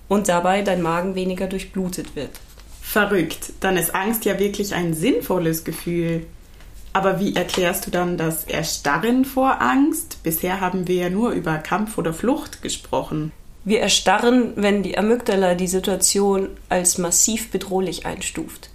und 0.08 0.30
dabei 0.30 0.62
dein 0.62 0.84
Magen 0.84 1.16
weniger 1.16 1.48
durchblutet 1.48 2.16
wird. 2.16 2.30
Verrückt, 2.80 3.54
dann 3.60 3.75
ist 3.75 3.96
Angst 3.96 4.24
ja 4.25 4.38
wirklich 4.38 4.75
ein 4.75 4.94
sinnvolles 4.94 5.63
Gefühl. 5.63 6.28
Aber 6.94 7.20
wie 7.20 7.36
erklärst 7.36 7.88
du 7.88 7.89
dann 7.89 8.20
das 8.20 8.44
Erstarren 8.44 9.25
vor 9.25 9.63
Angst? 9.63 10.22
Bisher 10.22 10.62
haben 10.62 10.88
wir 10.88 10.96
ja 10.96 11.10
nur 11.10 11.32
über 11.32 11.58
Kampf 11.58 11.98
oder 11.98 12.13
Flucht 12.13 12.62
gesprochen. 12.62 13.32
Wir 13.66 13.82
erstarren, 13.82 14.54
wenn 14.56 14.84
die 14.84 14.98
Amygdala 14.98 15.56
die 15.56 15.68
Situation 15.68 16.50
als 16.70 16.98
massiv 16.98 17.51
bedrohlich 17.51 18.06
einstuft 18.06 18.70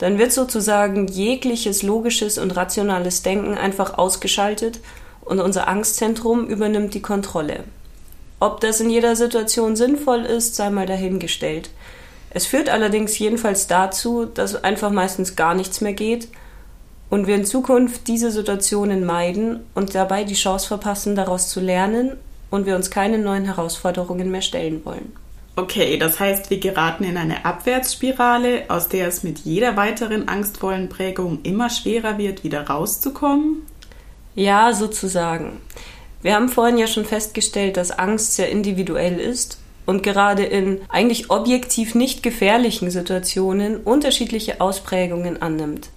dann 0.00 0.18
wird 0.18 0.32
sozusagen 0.32 1.08
jegliches 1.08 1.82
logisches 1.82 2.38
und 2.38 2.56
rationales 2.56 3.22
Denken 3.22 3.58
einfach 3.58 3.98
ausgeschaltet 3.98 4.80
und 5.20 5.40
unser 5.40 5.68
Angstzentrum 5.68 6.46
übernimmt 6.46 6.94
die 6.94 7.02
Kontrolle. 7.02 7.64
Ob 8.40 8.60
das 8.62 8.80
in 8.80 8.88
jeder 8.88 9.14
Situation 9.14 9.76
sinnvoll 9.76 10.20
ist, 10.20 10.56
sei 10.56 10.70
mal 10.70 10.86
dahingestellt. 10.86 11.68
Es 12.30 12.46
führt 12.46 12.70
allerdings 12.70 13.18
jedenfalls 13.18 13.66
dazu, 13.66 14.24
dass 14.24 14.64
einfach 14.64 14.90
meistens 14.90 15.36
gar 15.36 15.54
nichts 15.54 15.82
mehr 15.82 15.92
geht 15.92 16.28
und 17.10 17.26
wir 17.26 17.34
in 17.34 17.44
Zukunft 17.44 18.08
diese 18.08 18.30
Situationen 18.30 19.04
meiden 19.04 19.60
und 19.74 19.94
dabei 19.94 20.24
die 20.24 20.32
Chance 20.32 20.66
verpassen, 20.66 21.14
daraus 21.14 21.50
zu 21.50 21.60
lernen 21.60 22.12
und 22.50 22.66
wir 22.66 22.76
uns 22.76 22.90
keine 22.90 23.18
neuen 23.18 23.44
Herausforderungen 23.44 24.30
mehr 24.30 24.42
stellen 24.42 24.84
wollen. 24.84 25.12
Okay, 25.56 25.98
das 25.98 26.18
heißt, 26.20 26.50
wir 26.50 26.60
geraten 26.60 27.04
in 27.04 27.16
eine 27.16 27.44
Abwärtsspirale, 27.44 28.64
aus 28.68 28.88
der 28.88 29.08
es 29.08 29.22
mit 29.22 29.40
jeder 29.40 29.76
weiteren 29.76 30.28
angstvollen 30.28 30.88
Prägung 30.88 31.40
immer 31.42 31.68
schwerer 31.68 32.18
wird, 32.18 32.44
wieder 32.44 32.62
rauszukommen? 32.62 33.62
Ja, 34.34 34.72
sozusagen. 34.72 35.60
Wir 36.22 36.34
haben 36.34 36.48
vorhin 36.48 36.78
ja 36.78 36.86
schon 36.86 37.04
festgestellt, 37.04 37.76
dass 37.76 37.90
Angst 37.90 38.34
sehr 38.34 38.50
individuell 38.50 39.18
ist 39.18 39.58
und 39.86 40.02
gerade 40.02 40.44
in 40.44 40.80
eigentlich 40.88 41.30
objektiv 41.30 41.94
nicht 41.94 42.22
gefährlichen 42.22 42.90
Situationen 42.90 43.78
unterschiedliche 43.78 44.60
Ausprägungen 44.60 45.42
annimmt. 45.42 45.90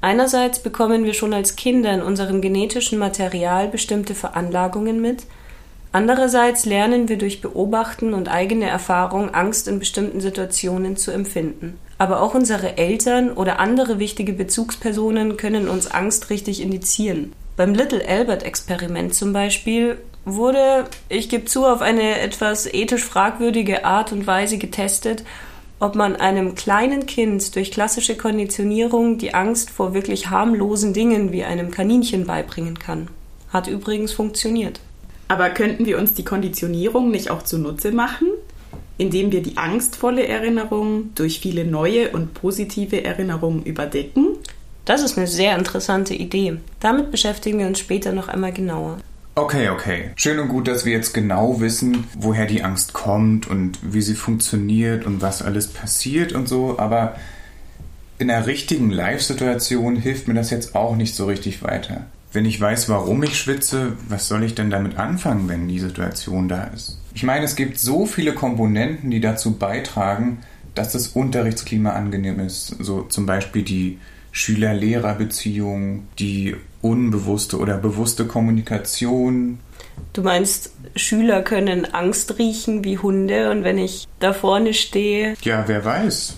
Einerseits 0.00 0.58
bekommen 0.60 1.04
wir 1.04 1.14
schon 1.14 1.32
als 1.32 1.56
Kinder 1.56 1.92
in 1.92 2.02
unserem 2.02 2.40
genetischen 2.40 2.98
Material 2.98 3.68
bestimmte 3.68 4.14
Veranlagungen 4.14 5.00
mit, 5.00 5.24
Andererseits 5.94 6.64
lernen 6.64 7.08
wir 7.08 7.18
durch 7.18 7.40
Beobachten 7.40 8.14
und 8.14 8.28
eigene 8.28 8.68
Erfahrung, 8.68 9.32
Angst 9.32 9.68
in 9.68 9.78
bestimmten 9.78 10.20
Situationen 10.20 10.96
zu 10.96 11.12
empfinden. 11.12 11.78
Aber 11.98 12.20
auch 12.20 12.34
unsere 12.34 12.78
Eltern 12.78 13.30
oder 13.30 13.60
andere 13.60 14.00
wichtige 14.00 14.32
Bezugspersonen 14.32 15.36
können 15.36 15.68
uns 15.68 15.88
Angst 15.88 16.30
richtig 16.30 16.60
indizieren. 16.60 17.32
Beim 17.56 17.74
Little 17.74 18.04
Albert-Experiment 18.04 19.14
zum 19.14 19.32
Beispiel 19.32 19.98
wurde, 20.24 20.86
ich 21.08 21.28
gebe 21.28 21.44
zu, 21.44 21.64
auf 21.64 21.80
eine 21.80 22.18
etwas 22.18 22.66
ethisch 22.66 23.04
fragwürdige 23.04 23.84
Art 23.84 24.10
und 24.10 24.26
Weise 24.26 24.58
getestet, 24.58 25.22
ob 25.78 25.94
man 25.94 26.16
einem 26.16 26.56
kleinen 26.56 27.06
Kind 27.06 27.54
durch 27.54 27.70
klassische 27.70 28.16
Konditionierung 28.16 29.18
die 29.18 29.32
Angst 29.32 29.70
vor 29.70 29.94
wirklich 29.94 30.28
harmlosen 30.28 30.92
Dingen 30.92 31.30
wie 31.30 31.44
einem 31.44 31.70
Kaninchen 31.70 32.26
beibringen 32.26 32.80
kann. 32.80 33.06
Hat 33.52 33.68
übrigens 33.68 34.12
funktioniert. 34.12 34.80
Aber 35.28 35.50
könnten 35.50 35.86
wir 35.86 35.98
uns 35.98 36.14
die 36.14 36.24
Konditionierung 36.24 37.10
nicht 37.10 37.30
auch 37.30 37.42
zunutze 37.42 37.92
machen, 37.92 38.28
indem 38.98 39.32
wir 39.32 39.42
die 39.42 39.56
angstvolle 39.56 40.26
Erinnerung 40.26 41.14
durch 41.14 41.40
viele 41.40 41.64
neue 41.64 42.10
und 42.10 42.34
positive 42.34 43.04
Erinnerungen 43.04 43.62
überdecken? 43.64 44.36
Das 44.84 45.02
ist 45.02 45.16
eine 45.16 45.26
sehr 45.26 45.56
interessante 45.56 46.14
Idee. 46.14 46.58
Damit 46.80 47.10
beschäftigen 47.10 47.58
wir 47.58 47.66
uns 47.66 47.78
später 47.78 48.12
noch 48.12 48.28
einmal 48.28 48.52
genauer. 48.52 48.98
Okay, 49.36 49.70
okay. 49.70 50.10
Schön 50.14 50.38
und 50.38 50.48
gut, 50.48 50.68
dass 50.68 50.84
wir 50.84 50.92
jetzt 50.92 51.12
genau 51.12 51.60
wissen, 51.60 52.06
woher 52.16 52.46
die 52.46 52.62
Angst 52.62 52.92
kommt 52.92 53.48
und 53.48 53.78
wie 53.82 54.02
sie 54.02 54.14
funktioniert 54.14 55.06
und 55.06 55.22
was 55.22 55.42
alles 55.42 55.66
passiert 55.68 56.34
und 56.34 56.48
so, 56.48 56.78
aber 56.78 57.16
in 58.18 58.30
einer 58.30 58.46
richtigen 58.46 58.90
Live-Situation 58.90 59.96
hilft 59.96 60.28
mir 60.28 60.34
das 60.34 60.50
jetzt 60.50 60.76
auch 60.76 60.94
nicht 60.94 61.16
so 61.16 61.26
richtig 61.26 61.64
weiter. 61.64 62.06
Wenn 62.34 62.46
ich 62.46 62.60
weiß, 62.60 62.88
warum 62.88 63.22
ich 63.22 63.38
schwitze, 63.38 63.92
was 64.08 64.26
soll 64.26 64.42
ich 64.42 64.56
denn 64.56 64.68
damit 64.68 64.98
anfangen, 64.98 65.48
wenn 65.48 65.68
die 65.68 65.78
Situation 65.78 66.48
da 66.48 66.64
ist? 66.64 66.98
Ich 67.14 67.22
meine, 67.22 67.44
es 67.44 67.54
gibt 67.54 67.78
so 67.78 68.06
viele 68.06 68.34
Komponenten, 68.34 69.12
die 69.12 69.20
dazu 69.20 69.52
beitragen, 69.52 70.40
dass 70.74 70.90
das 70.90 71.06
Unterrichtsklima 71.06 71.90
angenehm 71.90 72.40
ist. 72.40 72.74
So 72.80 73.02
zum 73.02 73.24
Beispiel 73.24 73.62
die 73.62 73.98
Schüler-Lehrer-Beziehung, 74.32 76.08
die 76.18 76.56
unbewusste 76.82 77.56
oder 77.60 77.78
bewusste 77.78 78.26
Kommunikation. 78.26 79.60
Du 80.12 80.22
meinst, 80.22 80.72
Schüler 80.96 81.40
können 81.42 81.94
Angst 81.94 82.40
riechen 82.40 82.82
wie 82.82 82.98
Hunde 82.98 83.52
und 83.52 83.62
wenn 83.62 83.78
ich 83.78 84.08
da 84.18 84.32
vorne 84.32 84.74
stehe. 84.74 85.34
Ja, 85.42 85.62
wer 85.68 85.84
weiß 85.84 86.34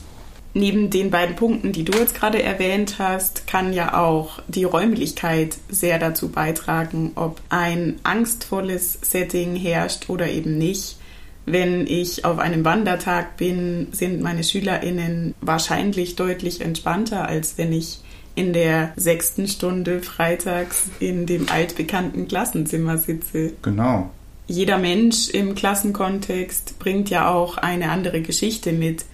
neben 0.56 0.88
den 0.90 1.10
beiden 1.10 1.36
Punkten, 1.36 1.72
die 1.72 1.84
du 1.84 1.96
jetzt 1.98 2.14
gerade 2.14 2.42
erwähnt 2.42 2.96
hast, 2.98 3.46
kann 3.46 3.72
ja 3.72 3.96
auch 4.00 4.40
die 4.48 4.64
Räumlichkeit 4.64 5.58
sehr 5.68 5.98
dazu 5.98 6.30
beitragen, 6.30 7.12
ob 7.14 7.40
ein 7.50 7.96
angstvolles 8.02 8.98
Setting 9.02 9.54
herrscht 9.54 10.08
oder 10.08 10.28
eben 10.28 10.56
nicht. 10.56 10.96
Wenn 11.44 11.86
ich 11.86 12.24
auf 12.24 12.38
einem 12.38 12.64
Wandertag 12.64 13.36
bin, 13.36 13.88
sind 13.92 14.20
meine 14.22 14.42
SchülerInnen 14.42 15.34
wahrscheinlich 15.40 16.16
deutlich 16.16 16.60
entspannter, 16.60 17.28
als 17.28 17.58
wenn 17.58 17.72
ich 17.72 18.00
in 18.34 18.52
der 18.52 18.92
sechsten 18.96 19.46
Stunde 19.48 20.00
freitags 20.00 20.88
in 21.00 21.26
dem 21.26 21.48
altbekannten 21.50 22.28
Klassenzimmer 22.28 22.98
sitze. 22.98 23.52
Genau. 23.62 24.10
Jeder 24.48 24.78
Mensch 24.78 25.28
im 25.30 25.54
Klassenkontext 25.54 26.78
bringt 26.78 27.10
ja 27.10 27.28
auch 27.30 27.58
eine 27.58 27.90
andere 27.90 28.22
Geschichte 28.22 28.72
mit. 28.72 29.04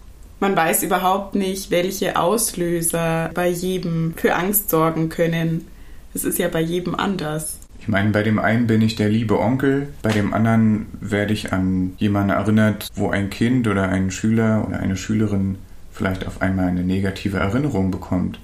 Man 0.42 0.56
weiß 0.56 0.82
überhaupt 0.82 1.36
nicht, 1.36 1.70
welche 1.70 2.16
Auslöser 2.16 3.30
bei 3.32 3.48
jedem 3.48 4.12
für 4.16 4.34
Angst 4.34 4.70
sorgen 4.70 5.08
können. 5.08 5.68
Es 6.14 6.24
ist 6.24 6.36
ja 6.40 6.48
bei 6.48 6.60
jedem 6.60 6.96
anders. 6.96 7.60
Ich 7.78 7.86
meine, 7.86 8.10
bei 8.10 8.24
dem 8.24 8.40
einen 8.40 8.66
bin 8.66 8.82
ich 8.82 8.96
der 8.96 9.08
liebe 9.08 9.38
Onkel, 9.38 9.86
bei 10.02 10.10
dem 10.10 10.34
anderen 10.34 10.86
werde 11.00 11.32
ich 11.32 11.52
an 11.52 11.92
jemanden 11.98 12.30
erinnert, 12.30 12.88
wo 12.96 13.08
ein 13.08 13.30
Kind 13.30 13.68
oder 13.68 13.88
ein 13.88 14.10
Schüler 14.10 14.66
oder 14.66 14.80
eine 14.80 14.96
Schülerin 14.96 15.58
vielleicht 15.92 16.26
auf 16.26 16.42
einmal 16.42 16.66
eine 16.66 16.82
negative 16.82 17.36
Erinnerung 17.36 17.92
bekommt. 17.92 18.40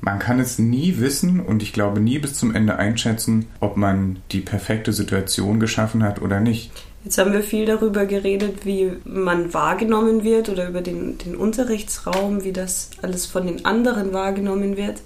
Man 0.00 0.18
kann 0.20 0.40
es 0.40 0.58
nie 0.58 0.96
wissen 0.96 1.40
und 1.40 1.62
ich 1.62 1.74
glaube 1.74 2.00
nie 2.00 2.18
bis 2.18 2.38
zum 2.38 2.54
Ende 2.54 2.76
einschätzen, 2.76 3.48
ob 3.60 3.76
man 3.76 4.20
die 4.32 4.40
perfekte 4.40 4.94
Situation 4.94 5.60
geschaffen 5.60 6.02
hat 6.02 6.22
oder 6.22 6.40
nicht. 6.40 6.87
Jetzt 7.04 7.18
haben 7.18 7.32
wir 7.32 7.42
viel 7.42 7.64
darüber 7.64 8.06
geredet, 8.06 8.66
wie 8.66 8.92
man 9.04 9.54
wahrgenommen 9.54 10.24
wird 10.24 10.48
oder 10.48 10.68
über 10.68 10.80
den, 10.80 11.16
den 11.18 11.36
Unterrichtsraum, 11.36 12.44
wie 12.44 12.52
das 12.52 12.90
alles 13.02 13.24
von 13.26 13.46
den 13.46 13.64
anderen 13.64 14.12
wahrgenommen 14.12 14.76
wird. 14.76 15.00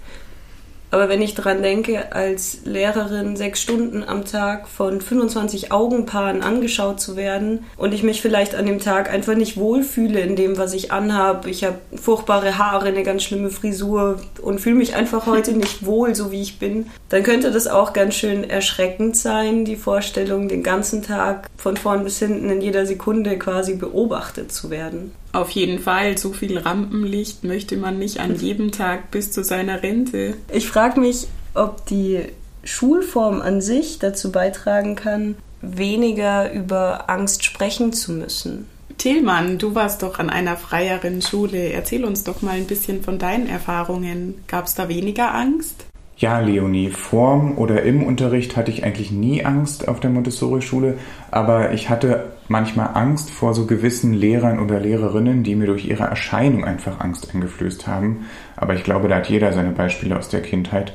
Aber 0.93 1.09
wenn 1.09 1.23
ich 1.23 1.35
daran 1.35 1.63
denke, 1.63 2.13
als 2.13 2.59
Lehrerin 2.65 3.35
sechs 3.35 3.63
Stunden 3.63 4.05
am 4.05 4.27
Tag 4.27 4.69
von 4.69 5.01
25 5.01 5.73
Augenpaaren 5.73 6.43
angeschaut 6.43 7.01
zu 7.01 7.17
werden 7.17 7.65
und 7.79 7.95
ich 7.95 8.03
mich 8.03 8.21
vielleicht 8.21 8.55
an 8.55 8.67
dem 8.67 8.79
Tag 8.79 9.11
einfach 9.11 9.35
nicht 9.35 9.57
wohlfühle 9.57 10.21
in 10.21 10.37
dem, 10.37 10.59
was 10.59 10.75
ich 10.75 10.93
anhabe, 10.93 11.49
ich 11.49 11.65
habe 11.65 11.79
furchtbare 11.95 12.59
Haare, 12.59 12.89
eine 12.89 13.05
ganz 13.05 13.23
schlimme 13.23 13.49
Frisur 13.49 14.21
und 14.43 14.61
fühle 14.61 14.77
mich 14.77 14.95
einfach 14.95 15.25
heute 15.25 15.53
nicht 15.57 15.87
wohl, 15.87 16.15
so 16.15 16.31
wie 16.31 16.43
ich 16.43 16.59
bin, 16.59 16.89
dann 17.09 17.23
könnte 17.23 17.51
das 17.51 17.69
auch 17.69 17.95
ganz 17.95 18.15
schön 18.15 18.49
erschreckend 18.49 19.17
sein, 19.17 19.65
die 19.65 19.77
Vorstellung, 19.77 20.49
den 20.49 20.63
ganzen 20.63 21.03
Tag 21.03 21.49
von 21.57 21.79
vorn 21.79 22.05
bis 22.05 22.19
hinten 22.19 22.51
in 22.51 22.61
jeder 22.61 22.85
Sekunde 22.85 23.39
quasi 23.39 23.77
beobachtet 23.77 24.53
zu 24.53 24.69
werden. 24.69 25.13
Auf 25.33 25.51
jeden 25.51 25.79
Fall, 25.79 26.19
so 26.19 26.33
viel 26.33 26.59
Rampenlicht 26.59 27.43
möchte 27.43 27.77
man 27.79 27.99
nicht 27.99 28.21
an 28.21 28.37
jedem 28.37 28.71
Tag 28.71 29.11
bis 29.11 29.33
zu 29.33 29.43
seiner 29.43 29.83
Rente. 29.83 30.35
Ich 30.53 30.69
frage 30.69 31.01
mich, 31.01 31.27
ob 31.55 31.87
die 31.87 32.21
Schulform 32.65 33.41
an 33.41 33.61
sich 33.63 33.99
dazu 33.99 34.31
beitragen 34.31 34.95
kann, 34.95 35.37
weniger 35.63 36.53
über 36.53 37.09
Angst 37.09 37.45
sprechen 37.45 37.93
zu 37.93 38.13
müssen. 38.13 38.69
Tillmann, 38.99 39.59
du 39.59 39.75
warst 39.75 40.03
doch 40.03 40.19
an 40.19 40.31
einer 40.31 40.57
freieren 40.57 41.23
Schule. 41.23 41.73
Erzähl 41.73 42.05
uns 42.05 42.25
doch 42.25 42.43
mal 42.43 42.57
ein 42.57 42.67
bisschen 42.67 43.03
von 43.03 43.19
deinen 43.19 43.49
Erfahrungen. 43.49 44.35
Gab 44.47 44.67
es 44.67 44.75
da 44.75 44.89
weniger 44.89 45.35
Angst? 45.35 45.87
Ja, 46.17 46.39
Leonie, 46.41 46.91
vorm 46.91 47.59
oder 47.59 47.83
im 47.83 48.03
Unterricht 48.03 48.57
hatte 48.57 48.71
ich 48.71 48.85
eigentlich 48.85 49.11
nie 49.11 49.45
Angst 49.45 49.89
auf 49.89 49.99
der 49.99 50.11
Montessori-Schule, 50.11 50.99
aber 51.31 51.73
ich 51.73 51.89
hatte 51.89 52.33
manchmal 52.49 52.91
Angst 52.95 53.31
vor 53.31 53.55
so 53.55 53.67
gewissen 53.67 54.13
Lehrern 54.13 54.61
oder 54.61 54.79
Lehrerinnen, 54.79 55.43
die 55.43 55.57
mir 55.57 55.67
durch 55.67 55.87
ihre 55.87 56.05
Erscheinung 56.05 56.65
einfach 56.65 57.01
Angst 57.01 57.35
eingeflößt 57.35 57.87
haben. 57.87 58.27
Aber 58.57 58.75
ich 58.75 58.85
glaube, 58.85 59.09
da 59.09 59.17
hat 59.17 59.29
jeder 59.29 59.53
seine 59.53 59.73
Beispiele 59.73 60.17
aus 60.17 60.29
der 60.29 60.43
Kindheit. 60.43 60.93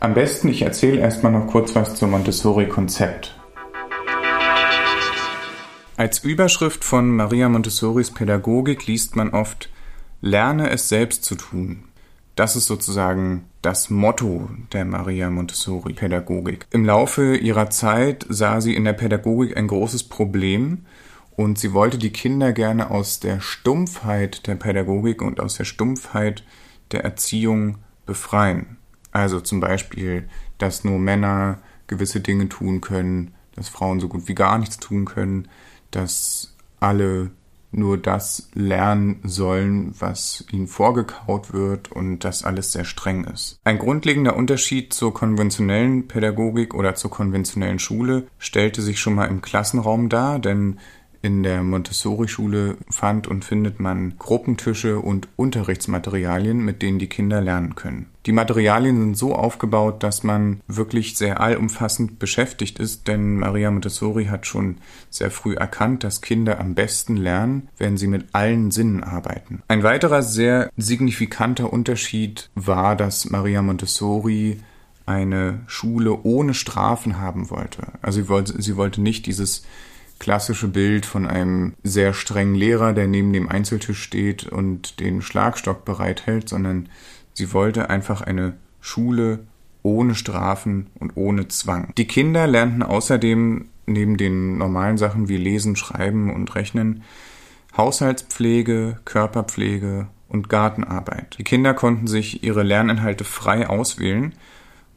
Am 0.00 0.14
besten, 0.14 0.48
ich 0.48 0.62
erzähle 0.62 1.00
erstmal 1.00 1.32
noch 1.32 1.46
kurz 1.48 1.74
was 1.74 1.94
zum 1.96 2.12
Montessori-Konzept. 2.12 3.36
Als 5.96 6.20
Überschrift 6.20 6.84
von 6.84 7.14
Maria 7.14 7.48
Montessoris 7.48 8.10
Pädagogik 8.10 8.86
liest 8.86 9.14
man 9.16 9.30
oft 9.30 9.68
Lerne 10.20 10.70
es 10.70 10.88
selbst 10.88 11.24
zu 11.24 11.34
tun. 11.34 11.84
Das 12.36 12.56
ist 12.56 12.66
sozusagen 12.66 13.44
das 13.62 13.90
Motto 13.90 14.50
der 14.72 14.84
Maria 14.84 15.30
Montessori 15.30 15.92
Pädagogik. 15.92 16.66
Im 16.70 16.84
Laufe 16.84 17.36
ihrer 17.36 17.70
Zeit 17.70 18.26
sah 18.28 18.60
sie 18.60 18.74
in 18.74 18.84
der 18.84 18.92
Pädagogik 18.92 19.56
ein 19.56 19.68
großes 19.68 20.04
Problem 20.04 20.84
und 21.36 21.58
sie 21.58 21.72
wollte 21.72 21.96
die 21.96 22.10
Kinder 22.10 22.52
gerne 22.52 22.90
aus 22.90 23.20
der 23.20 23.40
Stumpfheit 23.40 24.46
der 24.48 24.56
Pädagogik 24.56 25.22
und 25.22 25.40
aus 25.40 25.54
der 25.54 25.64
Stumpfheit 25.64 26.44
der 26.90 27.04
Erziehung 27.04 27.78
befreien. 28.04 28.78
Also 29.12 29.40
zum 29.40 29.60
Beispiel, 29.60 30.28
dass 30.58 30.84
nur 30.84 30.98
Männer 30.98 31.58
gewisse 31.86 32.20
Dinge 32.20 32.48
tun 32.48 32.80
können, 32.80 33.32
dass 33.54 33.68
Frauen 33.68 34.00
so 34.00 34.08
gut 34.08 34.26
wie 34.26 34.34
gar 34.34 34.58
nichts 34.58 34.78
tun 34.78 35.04
können, 35.04 35.48
dass 35.90 36.56
alle 36.80 37.30
nur 37.72 37.98
das 37.98 38.50
lernen 38.54 39.20
sollen, 39.24 39.94
was 39.98 40.44
ihnen 40.52 40.66
vorgekaut 40.66 41.52
wird 41.52 41.90
und 41.90 42.20
das 42.20 42.44
alles 42.44 42.72
sehr 42.72 42.84
streng 42.84 43.24
ist. 43.24 43.58
Ein 43.64 43.78
grundlegender 43.78 44.36
Unterschied 44.36 44.92
zur 44.92 45.12
konventionellen 45.14 46.06
Pädagogik 46.06 46.74
oder 46.74 46.94
zur 46.94 47.10
konventionellen 47.10 47.78
Schule 47.78 48.26
stellte 48.38 48.82
sich 48.82 49.00
schon 49.00 49.14
mal 49.14 49.26
im 49.26 49.42
Klassenraum 49.42 50.08
dar, 50.08 50.38
denn 50.38 50.78
in 51.22 51.44
der 51.44 51.62
Montessori-Schule 51.62 52.76
fand 52.90 53.28
und 53.28 53.44
findet 53.44 53.78
man 53.78 54.18
Gruppentische 54.18 54.98
und 54.98 55.28
Unterrichtsmaterialien, 55.36 56.58
mit 56.58 56.82
denen 56.82 56.98
die 56.98 57.08
Kinder 57.08 57.40
lernen 57.40 57.76
können. 57.76 58.06
Die 58.26 58.32
Materialien 58.32 59.00
sind 59.00 59.16
so 59.16 59.34
aufgebaut, 59.34 60.02
dass 60.02 60.22
man 60.22 60.60
wirklich 60.66 61.16
sehr 61.16 61.40
allumfassend 61.40 62.18
beschäftigt 62.18 62.78
ist, 62.78 63.08
denn 63.08 63.38
Maria 63.38 63.70
Montessori 63.70 64.26
hat 64.26 64.46
schon 64.46 64.78
sehr 65.10 65.30
früh 65.30 65.54
erkannt, 65.54 66.04
dass 66.04 66.20
Kinder 66.20 66.60
am 66.60 66.74
besten 66.74 67.16
lernen, 67.16 67.68
wenn 67.78 67.96
sie 67.96 68.08
mit 68.08 68.26
allen 68.32 68.70
Sinnen 68.70 69.02
arbeiten. 69.02 69.62
Ein 69.68 69.82
weiterer 69.82 70.22
sehr 70.22 70.70
signifikanter 70.76 71.72
Unterschied 71.72 72.50
war, 72.54 72.96
dass 72.96 73.30
Maria 73.30 73.62
Montessori 73.62 74.60
eine 75.06 75.60
Schule 75.66 76.22
ohne 76.22 76.54
Strafen 76.54 77.18
haben 77.18 77.50
wollte. 77.50 77.82
Also 78.02 78.22
sie 78.22 78.28
wollte, 78.28 78.60
sie 78.62 78.76
wollte 78.76 79.00
nicht 79.00 79.26
dieses 79.26 79.64
klassische 80.22 80.68
Bild 80.68 81.04
von 81.04 81.26
einem 81.26 81.74
sehr 81.82 82.14
strengen 82.14 82.54
Lehrer, 82.54 82.92
der 82.92 83.08
neben 83.08 83.32
dem 83.32 83.48
Einzeltisch 83.48 84.00
steht 84.00 84.46
und 84.46 85.00
den 85.00 85.20
Schlagstock 85.20 85.84
bereithält, 85.84 86.48
sondern 86.48 86.88
sie 87.32 87.52
wollte 87.52 87.90
einfach 87.90 88.22
eine 88.22 88.54
Schule 88.80 89.40
ohne 89.82 90.14
Strafen 90.14 90.86
und 91.00 91.16
ohne 91.16 91.48
Zwang. 91.48 91.92
Die 91.98 92.06
Kinder 92.06 92.46
lernten 92.46 92.84
außerdem 92.84 93.64
neben 93.86 94.16
den 94.16 94.58
normalen 94.58 94.96
Sachen 94.96 95.28
wie 95.28 95.38
Lesen, 95.38 95.74
Schreiben 95.74 96.32
und 96.32 96.54
Rechnen 96.54 97.02
Haushaltspflege, 97.76 99.00
Körperpflege 99.04 100.06
und 100.28 100.48
Gartenarbeit. 100.48 101.36
Die 101.38 101.44
Kinder 101.44 101.74
konnten 101.74 102.06
sich 102.06 102.44
ihre 102.44 102.62
Lerninhalte 102.62 103.24
frei 103.24 103.68
auswählen 103.68 104.36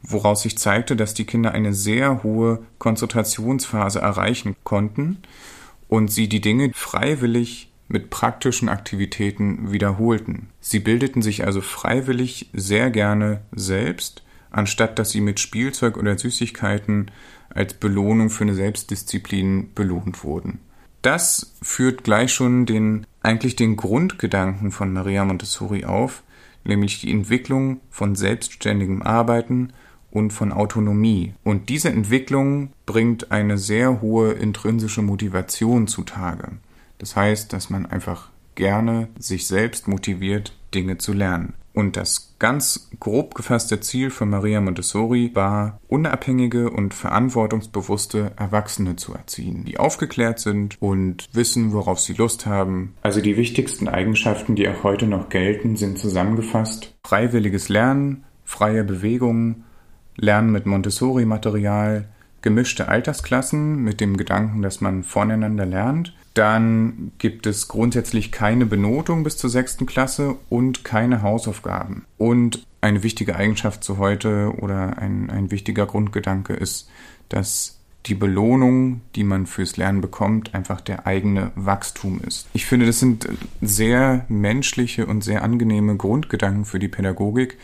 woraus 0.08 0.42
sich 0.42 0.56
zeigte, 0.58 0.96
dass 0.96 1.14
die 1.14 1.24
Kinder 1.24 1.52
eine 1.52 1.72
sehr 1.72 2.22
hohe 2.22 2.64
Konzentrationsphase 2.78 4.00
erreichen 4.00 4.56
konnten 4.64 5.18
und 5.88 6.10
sie 6.10 6.28
die 6.28 6.40
Dinge 6.40 6.70
freiwillig 6.74 7.70
mit 7.88 8.10
praktischen 8.10 8.68
Aktivitäten 8.68 9.70
wiederholten. 9.70 10.48
Sie 10.60 10.80
bildeten 10.80 11.22
sich 11.22 11.44
also 11.44 11.60
freiwillig 11.60 12.50
sehr 12.52 12.90
gerne 12.90 13.42
selbst, 13.52 14.22
anstatt 14.50 14.98
dass 14.98 15.10
sie 15.10 15.20
mit 15.20 15.38
Spielzeug 15.38 15.96
oder 15.96 16.18
Süßigkeiten 16.18 17.10
als 17.50 17.74
Belohnung 17.74 18.30
für 18.30 18.44
eine 18.44 18.54
Selbstdisziplin 18.54 19.72
belohnt 19.74 20.24
wurden. 20.24 20.60
Das 21.02 21.54
führt 21.62 22.02
gleich 22.02 22.32
schon 22.32 22.66
den 22.66 23.06
eigentlich 23.22 23.54
den 23.54 23.76
Grundgedanken 23.76 24.72
von 24.72 24.92
Maria 24.92 25.24
Montessori 25.24 25.84
auf, 25.84 26.22
nämlich 26.64 27.00
die 27.00 27.12
Entwicklung 27.12 27.80
von 27.90 28.16
selbstständigem 28.16 29.02
Arbeiten 29.02 29.72
und 30.10 30.32
von 30.32 30.52
Autonomie. 30.52 31.34
Und 31.44 31.68
diese 31.68 31.90
Entwicklung 31.90 32.70
bringt 32.86 33.30
eine 33.32 33.58
sehr 33.58 34.00
hohe 34.00 34.32
intrinsische 34.32 35.02
Motivation 35.02 35.86
zutage. 35.86 36.52
Das 36.98 37.16
heißt, 37.16 37.52
dass 37.52 37.70
man 37.70 37.86
einfach 37.86 38.30
gerne 38.54 39.08
sich 39.18 39.46
selbst 39.46 39.86
motiviert, 39.88 40.56
Dinge 40.74 40.98
zu 40.98 41.12
lernen. 41.12 41.54
Und 41.76 41.98
das 41.98 42.34
ganz 42.38 42.88
grob 43.00 43.34
gefasste 43.34 43.80
Ziel 43.80 44.08
von 44.08 44.30
Maria 44.30 44.62
Montessori 44.62 45.32
war, 45.34 45.78
unabhängige 45.88 46.70
und 46.70 46.94
verantwortungsbewusste 46.94 48.32
Erwachsene 48.36 48.96
zu 48.96 49.12
erziehen, 49.12 49.66
die 49.66 49.76
aufgeklärt 49.76 50.38
sind 50.38 50.78
und 50.80 51.28
wissen, 51.34 51.74
worauf 51.74 52.00
sie 52.00 52.14
Lust 52.14 52.46
haben. 52.46 52.94
Also 53.02 53.20
die 53.20 53.36
wichtigsten 53.36 53.88
Eigenschaften, 53.88 54.56
die 54.56 54.66
auch 54.70 54.84
heute 54.84 55.06
noch 55.06 55.28
gelten, 55.28 55.76
sind 55.76 55.98
zusammengefasst. 55.98 56.94
Freiwilliges 57.04 57.68
Lernen, 57.68 58.24
freie 58.46 58.82
Bewegung, 58.82 59.64
Lernen 60.16 60.52
mit 60.52 60.66
Montessori-Material, 60.66 62.06
gemischte 62.42 62.88
Altersklassen 62.88 63.82
mit 63.82 64.00
dem 64.00 64.16
Gedanken, 64.16 64.62
dass 64.62 64.80
man 64.80 65.02
voneinander 65.02 65.66
lernt. 65.66 66.14
Dann 66.34 67.12
gibt 67.18 67.46
es 67.46 67.66
grundsätzlich 67.66 68.30
keine 68.30 68.66
Benotung 68.66 69.24
bis 69.24 69.36
zur 69.36 69.50
sechsten 69.50 69.86
Klasse 69.86 70.36
und 70.48 70.84
keine 70.84 71.22
Hausaufgaben. 71.22 72.04
Und 72.18 72.66
eine 72.80 73.02
wichtige 73.02 73.36
Eigenschaft 73.36 73.82
zu 73.82 73.98
heute 73.98 74.52
oder 74.60 74.98
ein, 74.98 75.30
ein 75.30 75.50
wichtiger 75.50 75.86
Grundgedanke 75.86 76.52
ist, 76.52 76.88
dass 77.28 77.78
die 78.06 78.14
Belohnung, 78.14 79.00
die 79.16 79.24
man 79.24 79.46
fürs 79.46 79.76
Lernen 79.76 80.00
bekommt, 80.00 80.54
einfach 80.54 80.80
der 80.80 81.06
eigene 81.06 81.50
Wachstum 81.56 82.20
ist. 82.24 82.46
Ich 82.52 82.66
finde, 82.66 82.86
das 82.86 83.00
sind 83.00 83.28
sehr 83.60 84.24
menschliche 84.28 85.06
und 85.06 85.24
sehr 85.24 85.42
angenehme 85.42 85.96
Grundgedanken 85.96 86.64
für 86.64 86.78
die 86.78 86.88
Pädagogik, 86.88 87.58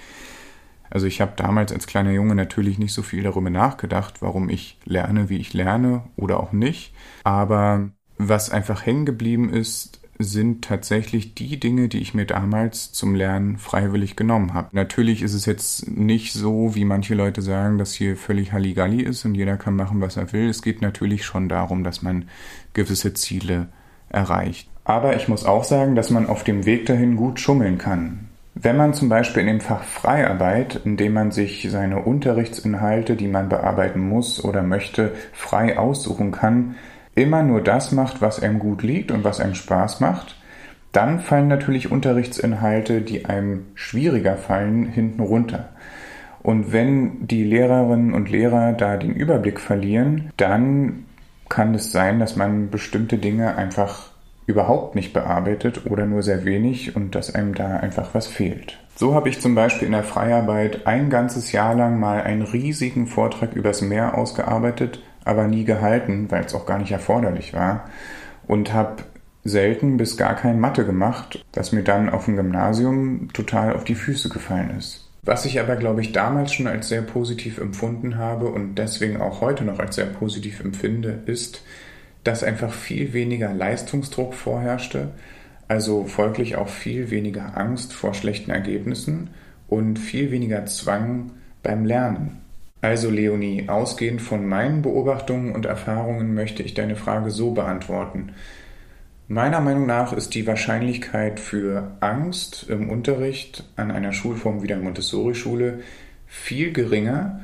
also 0.93 1.07
ich 1.07 1.23
habe 1.23 1.33
damals 1.37 1.73
als 1.73 1.87
kleiner 1.87 2.11
Junge 2.11 2.35
natürlich 2.35 2.79
nicht 2.79 2.93
so 2.93 3.01
viel 3.01 3.23
darüber 3.23 3.49
nachgedacht, 3.49 4.21
warum 4.21 4.51
ich 4.51 4.79
lerne, 4.85 5.31
wie 5.31 5.39
ich 5.39 5.55
lerne 5.55 6.03
oder 6.17 6.39
auch 6.39 6.53
nicht. 6.53 6.95
Aber 7.25 7.89
was 8.19 8.51
einfach 8.51 8.85
hängen 8.85 9.07
geblieben 9.07 9.49
ist, 9.49 10.01
sind 10.19 10.63
tatsächlich 10.63 11.35
die 11.35 11.59
Dinge, 11.59 11.89
die 11.89 12.01
ich 12.01 12.13
mir 12.13 12.27
damals 12.27 12.93
zum 12.93 13.15
Lernen 13.15 13.57
freiwillig 13.57 14.17
genommen 14.17 14.53
habe. 14.53 14.69
Natürlich 14.73 15.23
ist 15.23 15.33
es 15.33 15.47
jetzt 15.47 15.91
nicht 15.91 16.35
so, 16.35 16.75
wie 16.75 16.85
manche 16.85 17.15
Leute 17.15 17.41
sagen, 17.41 17.79
dass 17.79 17.95
hier 17.95 18.17
völlig 18.17 18.53
Halligalli 18.53 19.03
ist 19.03 19.25
und 19.25 19.35
jeder 19.35 19.57
kann 19.57 19.75
machen, 19.75 20.03
was 20.03 20.19
er 20.19 20.31
will. 20.35 20.51
Es 20.51 20.61
geht 20.61 20.83
natürlich 20.83 21.25
schon 21.25 21.49
darum, 21.49 21.85
dass 21.85 22.03
man 22.03 22.27
gewisse 22.75 23.15
Ziele 23.15 23.69
erreicht. 24.11 24.69
Aber 24.85 25.17
ich 25.17 25.27
muss 25.27 25.47
auch 25.47 25.65
sagen, 25.65 25.95
dass 25.95 26.11
man 26.11 26.27
auf 26.27 26.45
dem 26.45 26.67
Weg 26.67 26.85
dahin 26.85 27.17
gut 27.17 27.41
schummeln 27.41 27.79
kann. 27.79 28.29
Wenn 28.55 28.77
man 28.77 28.93
zum 28.93 29.09
Beispiel 29.09 29.43
in 29.43 29.47
dem 29.49 29.61
Fach 29.61 29.83
Freiarbeit, 29.83 30.81
in 30.85 30.97
dem 30.97 31.15
man 31.15 31.31
sich 31.31 31.67
seine 31.71 32.01
Unterrichtsinhalte, 32.01 33.17
die 33.17 33.29
man 33.29 33.49
bearbeiten 33.49 34.01
muss 34.01 34.45
oder 34.45 34.63
möchte, 34.63 35.13
frei 35.33 35.79
aussuchen 35.79 36.33
kann, 36.33 36.75
immer 37.15 37.43
nur 37.43 37.63
das 37.63 37.93
macht, 37.93 38.21
was 38.21 38.43
einem 38.43 38.59
gut 38.59 38.83
liegt 38.83 39.11
und 39.11 39.25
was 39.25 39.41
einem 39.41 39.55
Spaß 39.55 40.01
macht, 40.01 40.37
dann 40.93 41.21
fallen 41.21 41.49
natürlich 41.49 41.91
Unterrichtsinhalte, 41.91 43.01
die 43.01 43.25
einem 43.25 43.67
schwieriger 43.75 44.37
fallen, 44.37 44.87
hinten 44.87 45.23
runter. 45.23 45.71
Und 46.43 46.73
wenn 46.73 47.27
die 47.27 47.45
Lehrerinnen 47.45 48.13
und 48.13 48.31
Lehrer 48.31 48.73
da 48.73 48.99
den 48.99 49.15
Überblick 49.15 49.61
verlieren, 49.61 50.31
dann 50.37 51.07
kann 51.49 51.75
es 51.75 51.93
sein, 51.93 52.19
dass 52.19 52.37
man 52.37 52.71
bestimmte 52.71 53.17
Dinge 53.17 53.57
einfach 53.57 54.12
überhaupt 54.47 54.95
nicht 54.95 55.13
bearbeitet 55.13 55.87
oder 55.87 56.07
nur 56.07 56.23
sehr 56.23 56.45
wenig 56.45 56.97
und 56.97 57.15
dass 57.15 57.35
einem 57.35 57.55
da 57.55 57.77
einfach 57.77 58.15
was 58.15 58.27
fehlt. 58.27 58.79
So 58.97 59.15
habe 59.15 59.29
ich 59.29 59.41
zum 59.41 59.55
Beispiel 59.55 59.87
in 59.87 59.93
der 59.93 60.05
Freiarbeit 60.05 60.87
ein 60.87 61.11
ganzes 61.11 61.53
Jahr 61.53 61.75
lang 61.75 61.99
mal 61.99 62.23
einen 62.23 62.43
riesigen 62.43 63.07
Vortrag 63.07 63.55
übers 63.55 63.81
Meer 63.81 64.17
ausgearbeitet, 64.19 65.03
aber 65.25 65.47
nie 65.47 65.65
gehalten, 65.65 66.31
weil 66.31 66.45
es 66.45 66.55
auch 66.55 66.67
gar 66.67 66.79
nicht 66.79 66.93
erforderlich 66.93 67.55
war 67.55 67.89
und 68.47 68.73
habe 68.73 69.05
selten 69.45 69.97
bis 69.97 70.17
gar 70.17 70.37
kein 70.37 70.61
Mathe 70.61 70.85
gemacht, 70.85 71.45
was 71.55 71.73
mir 71.73 71.83
dann 71.83 72.11
auf 72.11 72.27
dem 72.27 72.37
Gymnasium 72.37 73.29
total 73.33 73.75
auf 73.75 73.85
die 73.85 73.95
Füße 73.95 74.29
gefallen 74.29 74.77
ist. 74.79 75.09
Was 75.25 75.45
ich 75.45 75.61
aber, 75.61 75.77
glaube 75.77 76.01
ich, 76.01 76.13
damals 76.13 76.53
schon 76.53 76.67
als 76.67 76.89
sehr 76.89 77.03
positiv 77.03 77.59
empfunden 77.59 78.19
habe 78.19 78.47
und 78.47 78.75
deswegen 78.75 79.21
auch 79.21 79.41
heute 79.41 79.65
noch 79.65 79.79
als 79.79 79.95
sehr 79.95 80.07
positiv 80.07 80.61
empfinde, 80.61 81.23
ist, 81.27 81.63
dass 82.25 82.45
einfach 82.45 82.73
viel 82.73 83.13
weniger 83.13 83.53
Leistungsdruck 83.53 84.35
vorherrschte, 84.35 85.11
also 85.69 86.05
folglich 86.05 86.57
auch 86.57 86.69
viel 86.69 87.11
weniger 87.11 87.57
Angst 87.57 87.93
vor 87.93 88.15
schlechten 88.15 88.51
Ergebnissen 88.51 89.31
und 89.69 89.99
viel 89.99 90.31
weniger 90.31 90.67
Zwang 90.67 91.33
beim 91.63 91.85
Lernen. 91.85 92.43
Also 92.83 93.11
Leonie, 93.11 93.69
ausgehend 93.69 94.21
von 94.21 94.47
meinen 94.47 94.83
Beobachtungen 94.83 95.55
und 95.55 95.67
Erfahrungen 95.67 96.35
möchte 96.35 96.63
ich 96.63 96.75
deine 96.75 96.97
Frage 96.97 97.31
so 97.31 97.53
beantworten. 97.53 98.33
Meiner 99.29 99.61
Meinung 99.61 99.87
nach 99.87 100.13
ist 100.13 100.35
die 100.35 100.47
Wahrscheinlichkeit 100.47 101.39
für 101.41 101.93
Angst 102.01 102.67
im 102.69 102.91
Unterricht 102.91 103.65
an 103.77 103.91
einer 103.93 104.13
Schulform 104.13 104.63
wie 104.63 104.67
der 104.67 104.79
Montessori-Schule 104.79 105.81
viel 106.27 106.73
geringer, 106.73 107.41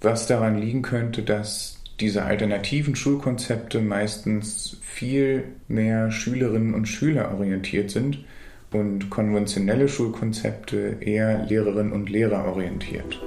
was 0.00 0.26
daran 0.26 0.58
liegen 0.58 0.82
könnte, 0.82 1.22
dass 1.22 1.75
diese 2.00 2.24
alternativen 2.24 2.94
Schulkonzepte 2.94 3.80
meistens 3.80 4.78
viel 4.82 5.44
mehr 5.68 6.10
Schülerinnen 6.10 6.74
und 6.74 6.86
Schüler 6.86 7.32
orientiert 7.32 7.90
sind 7.90 8.24
und 8.70 9.08
konventionelle 9.08 9.88
Schulkonzepte 9.88 10.98
eher 11.00 11.46
Lehrerinnen 11.46 11.92
und 11.92 12.10
Lehrer 12.10 12.44
orientiert. 12.44 13.20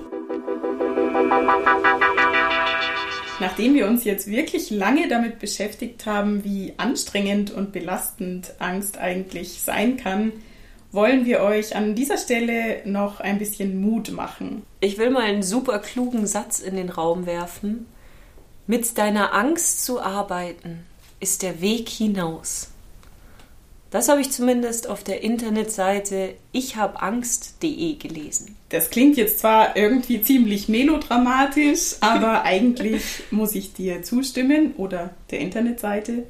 Nachdem 3.40 3.74
wir 3.74 3.88
uns 3.88 4.04
jetzt 4.04 4.28
wirklich 4.28 4.70
lange 4.70 5.08
damit 5.08 5.40
beschäftigt 5.40 6.06
haben, 6.06 6.44
wie 6.44 6.74
anstrengend 6.78 7.52
und 7.52 7.72
belastend 7.72 8.54
Angst 8.60 8.98
eigentlich 8.98 9.62
sein 9.62 9.98
kann, 9.98 10.34
wollen 10.92 11.26
wir 11.26 11.42
euch 11.42 11.76
an 11.76 11.96
dieser 11.96 12.18
Stelle 12.18 12.82
noch 12.86 13.20
ein 13.20 13.40
bisschen 13.40 13.80
Mut 13.80 14.12
machen. 14.12 14.64
Ich 14.82 14.98
will 14.98 15.10
mal 15.10 15.24
einen 15.24 15.44
super 15.44 15.80
klugen 15.80 16.28
Satz 16.28 16.60
in 16.60 16.76
den 16.76 16.90
Raum 16.90 17.26
werfen. 17.26 17.86
Mit 18.70 19.00
deiner 19.00 19.34
Angst 19.34 19.84
zu 19.84 20.00
arbeiten 20.00 20.82
ist 21.20 21.42
der 21.42 21.60
Weg 21.60 21.90
hinaus. 21.90 22.70
Das 23.90 24.10
habe 24.10 24.22
ich 24.22 24.30
zumindest 24.30 24.88
auf 24.88 25.04
der 25.04 25.24
Internetseite 25.24 26.36
ichhabangst.de 26.52 27.96
gelesen. 27.96 28.58
Das 28.70 28.92
klingt 28.92 29.18
jetzt 29.18 29.40
zwar 29.40 29.76
irgendwie 29.76 30.22
ziemlich 30.22 30.70
melodramatisch, 30.70 31.96
aber 32.02 32.44
eigentlich 32.44 33.24
muss 33.32 33.56
ich 33.56 33.74
dir 33.74 34.04
zustimmen 34.04 34.76
oder 34.78 35.16
der 35.32 35.40
Internetseite. 35.40 36.26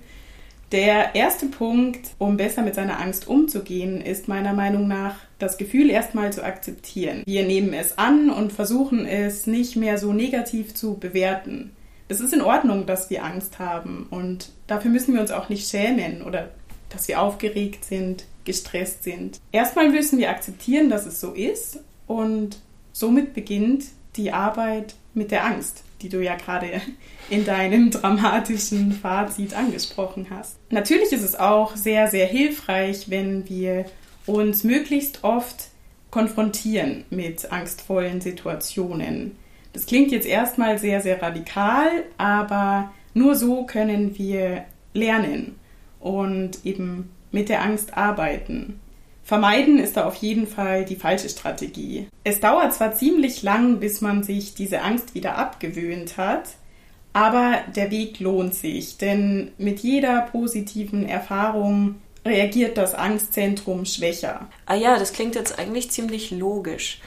Der 0.72 1.16
erste 1.16 1.48
Punkt, 1.48 2.12
um 2.20 2.38
besser 2.38 2.62
mit 2.62 2.76
seiner 2.76 3.02
Angst 3.02 3.28
umzugehen, 3.28 4.00
ist 4.00 4.30
meiner 4.30 4.54
Meinung 4.54 4.88
nach 4.88 5.16
das 5.40 5.58
Gefühl 5.58 5.90
erstmal 5.90 6.32
zu 6.32 6.42
akzeptieren. 6.42 7.24
Wir 7.26 7.44
nehmen 7.44 7.74
es 7.74 7.98
an 7.98 8.30
und 8.30 8.54
versuchen 8.54 9.06
es 9.06 9.46
nicht 9.46 9.76
mehr 9.76 9.98
so 9.98 10.14
negativ 10.14 10.74
zu 10.74 10.94
bewerten. 10.94 11.72
Es 12.12 12.20
ist 12.20 12.34
in 12.34 12.42
Ordnung, 12.42 12.88
dass 12.88 13.12
wir 13.12 13.24
Angst 13.24 13.60
haben 13.60 14.08
und 14.10 14.50
dafür 14.66 14.90
müssen 14.90 15.14
wir 15.14 15.22
uns 15.22 15.30
auch 15.30 15.48
nicht 15.48 15.70
schämen 15.70 16.24
oder 16.24 16.50
dass 16.90 17.08
wir 17.08 17.22
aufgeregt 17.22 17.86
sind, 17.86 18.26
gestresst 18.46 19.04
sind. 19.04 19.40
Erstmal 19.52 19.90
müssen 19.90 20.18
wir 20.18 20.32
akzeptieren, 20.32 20.90
dass 20.90 21.06
es 21.06 21.22
so 21.22 21.34
ist 21.34 21.80
und 22.08 22.58
somit 22.94 23.36
beginnt 23.36 23.86
die 24.16 24.32
Arbeit 24.32 24.96
mit 25.14 25.30
der 25.30 25.46
Angst, 25.46 25.84
die 26.02 26.10
du 26.10 26.20
ja 26.24 26.36
gerade 26.36 26.82
in 27.30 27.46
deinem 27.46 27.92
dramatischen 27.92 28.92
Fazit 28.92 29.54
angesprochen 29.54 30.28
hast. 30.32 30.58
Natürlich 30.72 31.12
ist 31.12 31.24
es 31.24 31.36
auch 31.36 31.76
sehr, 31.76 32.08
sehr 32.08 32.26
hilfreich, 32.26 33.12
wenn 33.12 33.48
wir 33.48 33.86
uns 34.26 34.64
möglichst 34.64 35.24
oft 35.24 35.68
konfrontieren 36.10 37.04
mit 37.12 37.52
angstvollen 37.52 38.20
Situationen. 38.20 39.36
Das 39.74 39.86
klingt 39.86 40.12
jetzt 40.12 40.28
erstmal 40.28 40.78
sehr, 40.78 41.02
sehr 41.02 41.22
radikal, 41.22 41.88
aber 42.18 42.92
nur 43.14 43.36
so 43.36 43.66
können 43.66 44.18
wir 44.18 44.66
lernen 44.94 45.56
und 46.00 46.66
eben 46.66 47.12
mit 47.32 47.50
der 47.50 47.62
Angst 47.62 47.96
arbeiten. 47.96 48.80
Vermeiden 49.24 49.78
ist 49.78 49.96
da 49.96 50.08
auf 50.08 50.16
jeden 50.16 50.48
Fall 50.48 50.86
die 50.86 50.96
falsche 50.96 51.30
Strategie. 51.30 52.08
Es 52.24 52.40
dauert 52.40 52.74
zwar 52.74 52.94
ziemlich 52.94 53.44
lang, 53.44 53.80
bis 53.80 54.02
man 54.02 54.24
sich 54.24 54.56
diese 54.56 54.82
Angst 54.82 55.14
wieder 55.14 55.38
abgewöhnt 55.38 56.18
hat, 56.18 56.56
aber 57.14 57.60
der 57.76 57.92
Weg 57.92 58.20
lohnt 58.20 58.56
sich, 58.56 58.98
denn 58.98 59.52
mit 59.60 59.82
jeder 59.82 60.22
positiven 60.32 61.08
Erfahrung 61.08 61.96
reagiert 62.26 62.78
das 62.78 62.96
Angstzentrum 62.96 63.86
schwächer. 63.86 64.48
Ah 64.66 64.76
ja, 64.76 64.98
das 64.98 65.14
klingt 65.14 65.36
jetzt 65.36 65.60
eigentlich 65.60 65.92
ziemlich 65.92 66.32
logisch. 66.32 67.00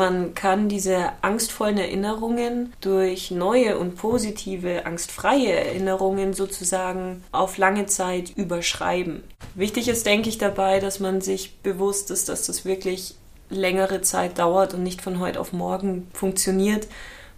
Man 0.00 0.32
kann 0.32 0.70
diese 0.70 1.12
angstvollen 1.20 1.76
Erinnerungen 1.76 2.72
durch 2.80 3.30
neue 3.30 3.78
und 3.78 3.96
positive, 3.96 4.86
angstfreie 4.86 5.52
Erinnerungen 5.52 6.32
sozusagen 6.32 7.22
auf 7.32 7.58
lange 7.58 7.84
Zeit 7.84 8.30
überschreiben. 8.30 9.22
Wichtig 9.54 9.88
ist, 9.88 10.06
denke 10.06 10.30
ich, 10.30 10.38
dabei, 10.38 10.80
dass 10.80 11.00
man 11.00 11.20
sich 11.20 11.58
bewusst 11.58 12.10
ist, 12.10 12.30
dass 12.30 12.46
das 12.46 12.64
wirklich 12.64 13.16
längere 13.50 14.00
Zeit 14.00 14.38
dauert 14.38 14.72
und 14.72 14.84
nicht 14.84 15.02
von 15.02 15.20
heute 15.20 15.38
auf 15.38 15.52
morgen 15.52 16.08
funktioniert 16.14 16.86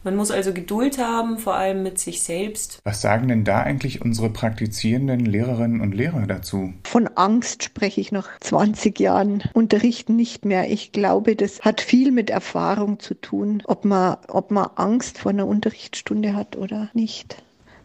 man 0.04 0.16
muss 0.16 0.30
also 0.30 0.52
Geduld 0.52 0.98
haben, 0.98 1.38
vor 1.38 1.54
allem 1.54 1.82
mit 1.82 1.98
sich 1.98 2.22
selbst. 2.22 2.78
Was 2.84 3.00
sagen 3.00 3.28
denn 3.28 3.44
da 3.44 3.60
eigentlich 3.60 4.02
unsere 4.02 4.30
praktizierenden 4.30 5.20
Lehrerinnen 5.20 5.80
und 5.80 5.94
Lehrer 5.94 6.26
dazu? 6.26 6.72
Von 6.84 7.08
Angst 7.14 7.62
spreche 7.62 8.00
ich 8.00 8.12
nach 8.12 8.28
20 8.40 8.98
Jahren 8.98 9.42
Unterrichten 9.52 10.16
nicht 10.16 10.44
mehr. 10.44 10.70
Ich 10.70 10.92
glaube, 10.92 11.36
das 11.36 11.60
hat 11.60 11.80
viel 11.80 12.10
mit 12.10 12.30
Erfahrung 12.30 12.98
zu 13.00 13.14
tun, 13.14 13.62
ob 13.66 13.84
man, 13.84 14.16
ob 14.28 14.50
man 14.50 14.70
Angst 14.76 15.18
vor 15.18 15.30
einer 15.30 15.46
Unterrichtsstunde 15.46 16.34
hat 16.34 16.56
oder 16.56 16.88
nicht 16.92 17.42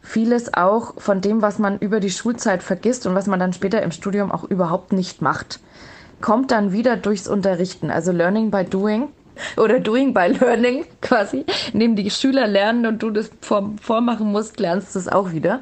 vieles 0.08 0.54
auch 0.54 1.00
von 1.02 1.20
dem, 1.20 1.42
was 1.42 1.60
man 1.60 1.80
über 1.80 2.00
die 2.00 2.10
Schulzeit 2.10 2.64
vergisst 2.64 3.06
und 3.06 3.14
was 3.14 3.28
man 3.28 3.40
dann 3.40 3.52
später 3.52 3.82
im 3.82 3.92
Studium 3.92 4.32
auch 4.32 4.46
überhaupt 4.46 4.94
nicht 4.94 5.22
macht, 5.22 5.60
kommt 6.22 6.52
dann 6.52 6.72
wieder 6.72 6.98
durchs 6.98 7.28
Unterrichten, 7.28 7.92
also 7.92 8.12
Learning 8.12 8.50
by 8.50 8.64
Doing 8.64 9.10
oder 9.58 9.80
Doing 9.80 10.14
by 10.14 10.28
Learning 10.40 10.86
quasi, 11.02 11.46
indem 11.74 11.96
die 11.96 12.10
Schüler 12.10 12.48
lernen 12.48 12.86
und 12.86 13.04
du 13.04 13.10
das 13.12 13.32
vormachen 13.82 14.32
musst, 14.32 14.60
lernst 14.60 14.96
du 14.96 15.00
es 15.00 15.08
auch 15.08 15.32
wieder. 15.32 15.62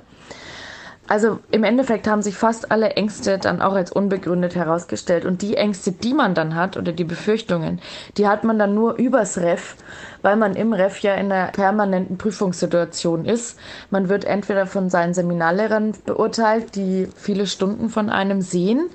Also 1.07 1.39
im 1.51 1.63
Endeffekt 1.63 2.07
haben 2.07 2.23
sich 2.23 2.35
fast 2.35 2.71
alle 2.71 2.91
Ängste 2.91 3.37
dann 3.37 3.61
auch 3.61 3.73
als 3.73 3.91
unbegründet 3.91 4.55
herausgestellt. 4.55 5.25
Und 5.25 5.43
die 5.43 5.55
Ängste, 5.55 5.91
die 5.91 6.15
man 6.15 6.33
dann 6.33 6.55
hat 6.55 6.77
oder 6.77 6.91
die 6.91 7.03
Befürchtungen, 7.03 7.79
die 8.17 8.27
hat 8.27 8.43
man 8.43 8.57
dann 8.57 8.73
nur 8.73 8.95
übers 8.95 9.37
Ref, 9.37 9.75
weil 10.23 10.35
man 10.35 10.55
im 10.55 10.73
Ref 10.73 10.99
ja 10.99 11.13
in 11.13 11.31
einer 11.31 11.51
permanenten 11.51 12.17
Prüfungssituation 12.17 13.25
ist. 13.25 13.59
Man 13.91 14.09
wird 14.09 14.25
entweder 14.25 14.65
von 14.65 14.89
seinen 14.89 15.13
Seminarlehrern 15.13 15.93
beurteilt, 16.05 16.75
die 16.75 17.07
viele 17.15 17.45
Stunden 17.45 17.89
von 17.89 18.09
einem 18.09 18.41
sehen, 18.41 18.89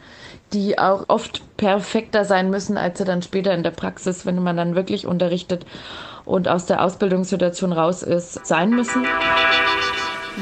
die 0.52 0.78
auch 0.78 1.04
oft 1.08 1.56
perfekter 1.56 2.24
sein 2.24 2.50
müssen, 2.50 2.76
als 2.76 2.98
sie 2.98 3.04
dann 3.04 3.22
später 3.22 3.54
in 3.54 3.62
der 3.62 3.70
Praxis, 3.70 4.26
wenn 4.26 4.42
man 4.42 4.56
dann 4.56 4.74
wirklich 4.74 5.06
unterrichtet 5.06 5.66
und 6.24 6.48
aus 6.48 6.66
der 6.66 6.82
Ausbildungssituation 6.82 7.72
raus 7.72 8.02
ist, 8.02 8.46
sein 8.46 8.70
müssen. 8.70 9.04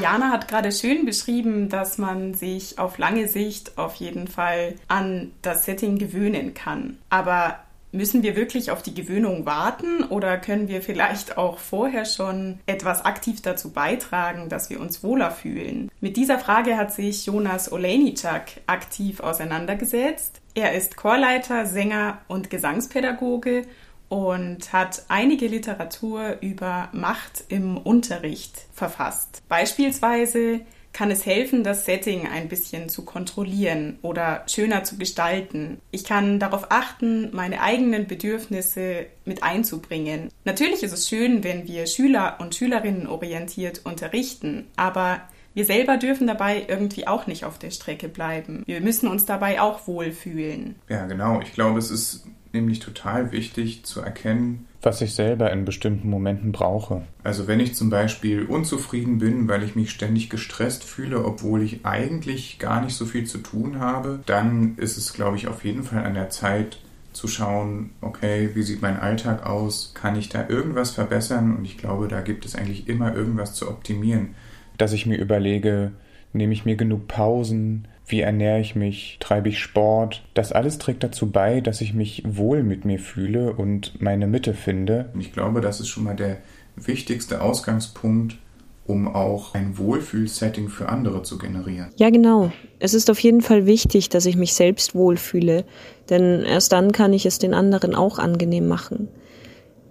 Jana 0.01 0.29
hat 0.31 0.47
gerade 0.47 0.71
schön 0.71 1.05
beschrieben, 1.05 1.67
dass 1.67 1.97
man 1.97 2.33
sich 2.33 2.79
auf 2.79 2.97
lange 2.97 3.27
Sicht 3.27 3.77
auf 3.77 3.95
jeden 3.95 4.27
Fall 4.27 4.75
an 4.87 5.31
das 5.41 5.65
Setting 5.65 5.97
gewöhnen 5.97 6.53
kann. 6.53 6.97
Aber 7.09 7.59
Müssen 7.91 8.21
wir 8.21 8.35
wirklich 8.35 8.69
auf 8.69 8.83
die 8.83 8.93
Gewöhnung 8.93 9.47
warten 9.47 10.03
oder 10.03 10.37
können 10.37 10.67
wir 10.67 10.83
vielleicht 10.83 11.39
auch 11.39 11.57
vorher 11.57 12.05
schon 12.05 12.59
etwas 12.67 13.03
aktiv 13.03 13.41
dazu 13.41 13.71
beitragen, 13.71 14.47
dass 14.47 14.69
wir 14.69 14.79
uns 14.79 15.03
wohler 15.03 15.31
fühlen? 15.31 15.89
Mit 15.99 16.15
dieser 16.15 16.37
Frage 16.37 16.77
hat 16.77 16.93
sich 16.93 17.25
Jonas 17.25 17.71
Olejniczak 17.71 18.61
aktiv 18.67 19.21
auseinandergesetzt. 19.21 20.39
Er 20.53 20.73
ist 20.73 20.97
Chorleiter, 20.97 21.65
Sänger 21.65 22.19
und 22.27 22.51
Gesangspädagoge 22.51 23.63
und 24.07 24.71
hat 24.71 25.03
einige 25.07 25.47
Literatur 25.47 26.37
über 26.41 26.89
Macht 26.91 27.43
im 27.47 27.75
Unterricht 27.77 28.67
verfasst. 28.71 29.41
Beispielsweise 29.49 30.61
kann 30.99 31.11
es 31.11 31.25
helfen, 31.25 31.63
das 31.63 31.85
Setting 31.85 32.27
ein 32.27 32.49
bisschen 32.49 32.89
zu 32.89 33.05
kontrollieren 33.05 33.99
oder 34.01 34.43
schöner 34.47 34.83
zu 34.83 34.97
gestalten. 34.97 35.79
Ich 35.91 36.03
kann 36.03 36.39
darauf 36.39 36.71
achten, 36.71 37.29
meine 37.33 37.61
eigenen 37.61 38.05
Bedürfnisse 38.05 39.05
mit 39.23 39.41
einzubringen. 39.41 40.27
Natürlich 40.43 40.83
ist 40.83 40.91
es 40.91 41.07
schön, 41.07 41.45
wenn 41.45 41.65
wir 41.69 41.87
Schüler 41.87 42.35
und 42.41 42.53
Schülerinnen 42.53 43.07
orientiert 43.07 43.85
unterrichten, 43.85 44.67
aber 44.75 45.21
wir 45.53 45.63
selber 45.63 45.95
dürfen 45.95 46.27
dabei 46.27 46.65
irgendwie 46.67 47.07
auch 47.07 47.27
nicht 47.27 47.45
auf 47.45 47.57
der 47.57 47.71
Strecke 47.71 48.09
bleiben. 48.09 48.63
Wir 48.65 48.81
müssen 48.81 49.07
uns 49.07 49.25
dabei 49.25 49.61
auch 49.61 49.87
wohlfühlen. 49.87 50.75
Ja, 50.89 51.05
genau. 51.05 51.39
Ich 51.39 51.53
glaube, 51.53 51.79
es 51.79 51.91
ist 51.91 52.25
nämlich 52.53 52.79
total 52.79 53.31
wichtig 53.31 53.83
zu 53.83 54.01
erkennen, 54.01 54.65
was 54.81 55.01
ich 55.01 55.13
selber 55.13 55.51
in 55.51 55.65
bestimmten 55.65 56.09
Momenten 56.09 56.53
brauche. 56.53 57.01
Also 57.23 57.47
wenn 57.47 57.59
ich 57.59 57.75
zum 57.75 57.89
Beispiel 57.89 58.45
unzufrieden 58.45 59.17
bin, 59.17 59.47
weil 59.49 59.63
ich 59.63 59.75
mich 59.75 59.91
ständig 59.91 60.29
gestresst 60.29 60.85
fühle, 60.85 61.25
obwohl 61.25 61.61
ich 61.63 61.85
eigentlich 61.85 62.59
gar 62.59 62.81
nicht 62.81 62.95
so 62.95 63.05
viel 63.05 63.25
zu 63.25 63.39
tun 63.39 63.79
habe, 63.79 64.19
dann 64.25 64.77
ist 64.77 64.97
es, 64.97 65.13
glaube 65.13 65.35
ich, 65.35 65.47
auf 65.47 65.65
jeden 65.65 65.83
Fall 65.83 66.05
an 66.05 66.13
der 66.13 66.29
Zeit 66.29 66.79
zu 67.11 67.27
schauen, 67.27 67.89
okay, 67.99 68.51
wie 68.53 68.63
sieht 68.63 68.81
mein 68.81 68.97
Alltag 68.97 69.45
aus? 69.45 69.91
Kann 69.95 70.15
ich 70.15 70.29
da 70.29 70.47
irgendwas 70.47 70.91
verbessern? 70.91 71.57
Und 71.57 71.65
ich 71.65 71.77
glaube, 71.77 72.07
da 72.07 72.21
gibt 72.21 72.45
es 72.45 72.55
eigentlich 72.55 72.87
immer 72.87 73.13
irgendwas 73.13 73.55
zu 73.55 73.67
optimieren. 73.67 74.35
Dass 74.77 74.93
ich 74.93 75.05
mir 75.05 75.17
überlege, 75.17 75.91
nehme 76.31 76.53
ich 76.53 76.63
mir 76.63 76.77
genug 76.77 77.09
Pausen? 77.09 77.87
Wie 78.09 78.21
ernähre 78.21 78.59
ich 78.59 78.75
mich, 78.75 79.17
treibe 79.19 79.49
ich 79.49 79.59
Sport. 79.59 80.23
Das 80.33 80.51
alles 80.51 80.77
trägt 80.77 81.03
dazu 81.03 81.31
bei, 81.31 81.61
dass 81.61 81.81
ich 81.81 81.93
mich 81.93 82.23
wohl 82.25 82.63
mit 82.63 82.83
mir 82.83 82.99
fühle 82.99 83.53
und 83.53 84.01
meine 84.01 84.27
Mitte 84.27 84.53
finde. 84.53 85.09
Und 85.13 85.21
ich 85.21 85.31
glaube, 85.31 85.61
das 85.61 85.79
ist 85.79 85.87
schon 85.87 86.03
mal 86.03 86.15
der 86.15 86.37
wichtigste 86.75 87.41
Ausgangspunkt, 87.41 88.37
um 88.85 89.07
auch 89.07 89.53
ein 89.53 89.77
Wohlfühlsetting 89.77 90.69
für 90.69 90.89
andere 90.89 91.21
zu 91.21 91.37
generieren. 91.37 91.89
Ja, 91.97 92.09
genau. 92.09 92.51
Es 92.79 92.95
ist 92.95 93.11
auf 93.11 93.19
jeden 93.19 93.41
Fall 93.41 93.67
wichtig, 93.67 94.09
dass 94.09 94.25
ich 94.25 94.35
mich 94.35 94.53
selbst 94.55 94.95
wohlfühle, 94.95 95.63
denn 96.09 96.41
erst 96.43 96.71
dann 96.71 96.91
kann 96.91 97.13
ich 97.13 97.25
es 97.27 97.37
den 97.37 97.53
anderen 97.53 97.93
auch 97.93 98.17
angenehm 98.17 98.67
machen. 98.67 99.07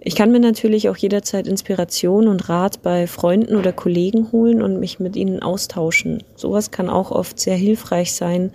Ich 0.01 0.15
kann 0.15 0.31
mir 0.31 0.39
natürlich 0.39 0.87
auch 0.87 0.95
jederzeit 0.95 1.47
Inspiration 1.47 2.29
und 2.29 2.47
Rat 2.47 2.81
bei 2.81 3.05
Freunden 3.05 3.57
oder 3.57 3.73
Kollegen 3.73 4.31
holen 4.31 4.61
und 4.61 4.79
mich 4.79 4.99
mit 4.99 5.17
ihnen 5.17 5.41
austauschen. 5.41 6.23
Sowas 6.35 6.71
kann 6.71 6.89
auch 6.89 7.11
oft 7.11 7.39
sehr 7.39 7.57
hilfreich 7.57 8.13
sein, 8.13 8.51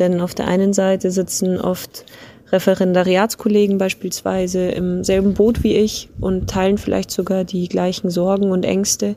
denn 0.00 0.20
auf 0.20 0.34
der 0.34 0.48
einen 0.48 0.72
Seite 0.72 1.12
sitzen 1.12 1.60
oft 1.60 2.04
Referendariatskollegen 2.50 3.78
beispielsweise 3.78 4.70
im 4.70 5.04
selben 5.04 5.34
Boot 5.34 5.62
wie 5.62 5.76
ich 5.76 6.08
und 6.20 6.48
teilen 6.48 6.78
vielleicht 6.78 7.10
sogar 7.10 7.44
die 7.44 7.68
gleichen 7.68 8.10
Sorgen 8.10 8.50
und 8.50 8.64
Ängste. 8.64 9.14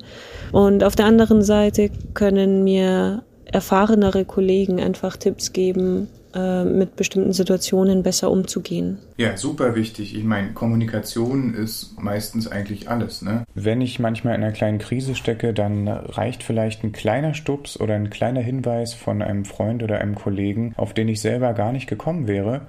Und 0.52 0.84
auf 0.84 0.96
der 0.96 1.06
anderen 1.06 1.42
Seite 1.42 1.90
können 2.14 2.64
mir 2.64 3.24
erfahrenere 3.46 4.26
Kollegen 4.26 4.80
einfach 4.80 5.18
Tipps 5.18 5.54
geben, 5.54 6.10
äh, 6.34 6.64
mit 6.64 6.96
bestimmten 6.96 7.34
Situationen 7.34 8.04
besser 8.04 8.32
umzugehen. 8.32 8.98
Ja, 9.18 9.38
super 9.38 9.76
wichtig. 9.76 10.16
Ich 10.16 10.24
meine, 10.24 10.54
Kommunikation 10.54 11.54
ist 11.54 12.02
meistens 12.02 12.48
eigentlich 12.48 12.90
alles. 12.90 13.22
Ne? 13.22 13.44
Wenn 13.54 13.82
ich 13.82 14.00
manchmal 14.00 14.36
in 14.36 14.44
einer 14.44 14.54
kleinen 14.54 14.80
Krise 14.80 15.16
stecke, 15.16 15.54
dann 15.54 15.88
reicht 15.88 16.44
vielleicht 16.44 16.84
ein 16.84 16.92
kleiner 16.92 17.34
Stups 17.34 17.80
oder 17.80 17.96
ein 17.96 18.10
kleiner 18.10 18.42
Hinweis 18.42 18.94
von 18.94 19.22
einem 19.22 19.46
Freund 19.46 19.84
oder 19.84 20.00
einem 20.00 20.16
Kollegen, 20.16 20.74
auf 20.78 20.94
den 20.94 21.08
ich 21.08 21.22
selber 21.22 21.54
gar 21.54 21.72
nicht 21.72 21.88
gekommen 21.88 22.28
wäre 22.28 22.62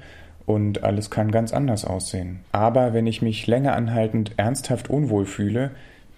und 0.46 0.84
alles 0.84 1.10
kann 1.10 1.30
ganz 1.30 1.52
anders 1.52 1.84
aussehen. 1.84 2.40
Aber 2.52 2.92
wenn 2.92 3.06
ich 3.06 3.22
mich 3.22 3.46
länger 3.46 3.74
anhaltend 3.74 4.32
ernsthaft 4.36 4.90
unwohl 4.90 5.26
fühle, 5.26 5.70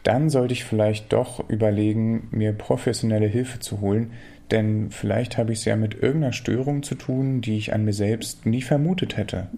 dann 0.03 0.29
sollte 0.29 0.53
ich 0.53 0.65
vielleicht 0.65 1.13
doch 1.13 1.49
überlegen, 1.49 2.29
mir 2.31 2.53
professionelle 2.53 3.27
Hilfe 3.27 3.59
zu 3.59 3.81
holen, 3.81 4.13
denn 4.51 4.91
vielleicht 4.91 5.39
habe 5.39 5.53
ich 5.53 5.61
es 5.61 5.65
ja 5.65 5.77
mit 5.77 5.95
irgendeiner 5.95 6.33
Störung 6.33 6.83
zu 6.83 6.95
tun, 6.95 7.41
die 7.41 7.57
ich 7.57 7.73
an 7.73 7.85
mir 7.85 7.93
selbst 7.93 8.47
nie 8.47 8.63
vermutet 8.63 9.17
hätte. 9.17 9.49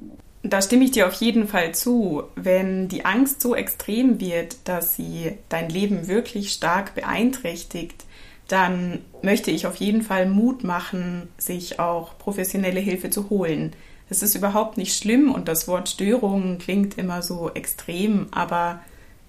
Da 0.43 0.63
stimme 0.63 0.85
ich 0.85 0.93
dir 0.93 1.09
auf 1.09 1.15
jeden 1.15 1.49
Fall 1.49 1.75
zu. 1.75 2.23
Wenn 2.37 2.89
die 2.89 3.05
Angst 3.05 3.41
so 3.41 3.57
extrem 3.57 4.21
wird, 4.21 4.57
dass 4.65 4.95
sie 4.95 5.33
dein 5.49 5.69
Leben 5.69 6.07
wirklich 6.07 6.53
stark 6.53 6.95
beeinträchtigt, 6.95 8.05
dann 8.47 9.01
möchte 9.23 9.51
ich 9.51 9.67
auf 9.67 9.77
jeden 9.77 10.03
Fall 10.03 10.27
Mut 10.27 10.63
machen, 10.63 11.29
sich 11.37 11.81
auch 11.81 12.17
professionelle 12.19 12.79
Hilfe 12.79 13.11
zu 13.11 13.29
holen. 13.29 13.73
Es 14.09 14.23
ist 14.23 14.37
überhaupt 14.37 14.77
nicht 14.77 14.97
schlimm 14.97 15.33
und 15.33 15.49
das 15.49 15.67
Wort 15.67 15.89
Störung 15.89 16.59
klingt 16.59 16.97
immer 16.97 17.23
so 17.23 17.51
extrem, 17.53 18.29
aber 18.31 18.81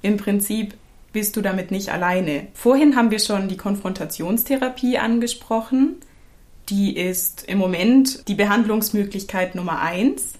im 0.03 0.17
Prinzip 0.17 0.75
bist 1.13 1.35
du 1.35 1.41
damit 1.41 1.71
nicht 1.71 1.89
alleine. 1.89 2.47
Vorhin 2.53 2.95
haben 2.95 3.11
wir 3.11 3.19
schon 3.19 3.47
die 3.47 3.57
Konfrontationstherapie 3.57 4.97
angesprochen. 4.97 5.95
Die 6.69 6.97
ist 6.97 7.45
im 7.47 7.57
Moment 7.57 8.27
die 8.27 8.35
Behandlungsmöglichkeit 8.35 9.55
Nummer 9.55 9.81
eins. 9.81 10.33